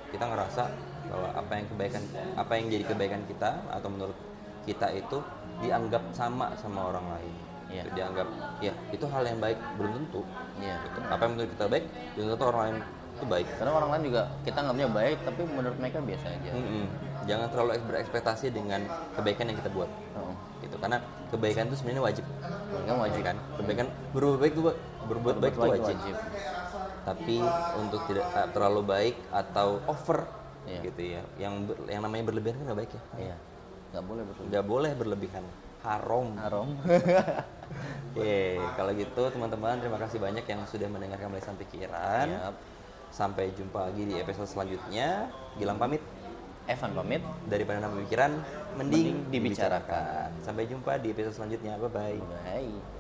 kita 0.10 0.26
ngerasa 0.26 0.64
bahwa 1.06 1.28
apa 1.34 1.52
yang 1.54 1.68
kebaikan 1.70 2.04
apa 2.34 2.52
yang 2.56 2.66
jadi 2.70 2.84
kebaikan 2.86 3.22
kita 3.26 3.62
atau 3.70 3.90
menurut 3.90 4.18
kita 4.66 4.90
itu 4.92 5.18
dianggap 5.60 6.02
sama 6.12 6.54
sama 6.56 6.92
orang 6.92 7.08
lain 7.12 7.36
Iya. 7.66 7.82
Itu 7.82 7.98
dianggap 7.98 8.28
ya 8.62 8.74
itu 8.94 9.06
hal 9.10 9.26
yang 9.26 9.42
baik 9.42 9.58
belum 9.76 9.92
tentu 9.98 10.22
Iya. 10.62 10.78
gitu. 10.86 10.98
apa 11.02 11.18
yang 11.20 11.34
menurut 11.34 11.50
kita 11.50 11.66
baik 11.66 11.86
belum 12.14 12.26
tentu 12.30 12.46
orang 12.46 12.62
lain 12.62 12.78
itu 13.16 13.26
baik 13.26 13.48
karena 13.58 13.72
orang 13.74 13.90
lain 13.90 14.04
juga 14.06 14.22
kita 14.46 14.58
nganggapnya 14.60 14.88
baik 14.94 15.18
tapi 15.26 15.42
menurut 15.50 15.78
mereka 15.82 15.98
biasa 15.98 16.26
aja 16.30 16.50
Mm-mm. 16.52 16.86
jangan 17.26 17.48
terlalu 17.50 17.72
eks- 17.74 17.88
berekspektasi 17.90 18.46
dengan 18.52 18.82
kebaikan 19.18 19.50
yang 19.50 19.58
kita 19.58 19.72
buat 19.74 19.90
Oh. 20.14 20.36
gitu 20.62 20.76
karena 20.78 20.98
kebaikan 21.34 21.64
itu 21.66 21.76
sebenarnya 21.76 22.04
wajib 22.06 22.26
Mereka 22.70 22.94
wajib 23.02 23.22
kan 23.24 23.36
kebaikan 23.58 23.88
berbuat 24.14 24.38
baik 24.38 24.54
itu 24.54 24.62
berbuat 25.06 25.36
baik 25.38 25.54
itu 25.54 25.62
wajib. 25.62 25.96
wajib. 25.96 26.16
tapi 27.06 27.38
untuk 27.78 28.02
tidak 28.10 28.26
terlalu 28.50 28.82
baik 28.82 29.16
atau 29.30 29.78
over 29.86 30.26
Iya. 30.66 30.82
gitu 30.82 31.02
ya. 31.06 31.22
Yang 31.38 31.54
ber- 31.70 31.86
yang 31.86 32.02
namanya 32.02 32.24
berlebihan 32.26 32.58
kan 32.58 32.66
nggak 32.66 32.80
baik 32.82 32.92
ya? 32.92 33.02
Iya. 33.22 33.36
Nggak 33.94 34.04
boleh 34.04 34.24
betul 34.26 34.42
nggak 34.50 34.66
boleh 34.66 34.92
berlebihan. 34.98 35.46
Haram. 35.86 36.28
Haram. 36.36 36.68
Oke, 38.10 38.58
kalau 38.78 38.92
gitu 38.92 39.22
teman-teman 39.30 39.78
terima 39.78 40.02
kasih 40.02 40.18
banyak 40.18 40.42
yang 40.42 40.66
sudah 40.66 40.90
mendengarkan 40.90 41.30
melesan 41.30 41.54
pikiran. 41.56 42.26
Yap. 42.28 42.56
sampai 43.14 43.48
jumpa 43.56 43.80
lagi 43.86 44.04
di 44.04 44.18
episode 44.18 44.50
selanjutnya. 44.50 45.30
Gilang 45.56 45.78
pamit. 45.78 46.02
Evan 46.66 46.92
pamit. 46.92 47.22
Daripada 47.46 47.80
nama 47.80 47.96
pikiran 47.96 48.34
mending, 48.76 49.22
Mending 49.22 49.32
dibicarakan. 49.32 49.86
dibicarakan. 49.86 50.30
Sampai 50.42 50.66
jumpa 50.66 50.98
di 50.98 51.14
episode 51.14 51.38
selanjutnya. 51.38 51.78
Bye 51.78 51.88
bye 51.88 52.18
bye 52.20 52.95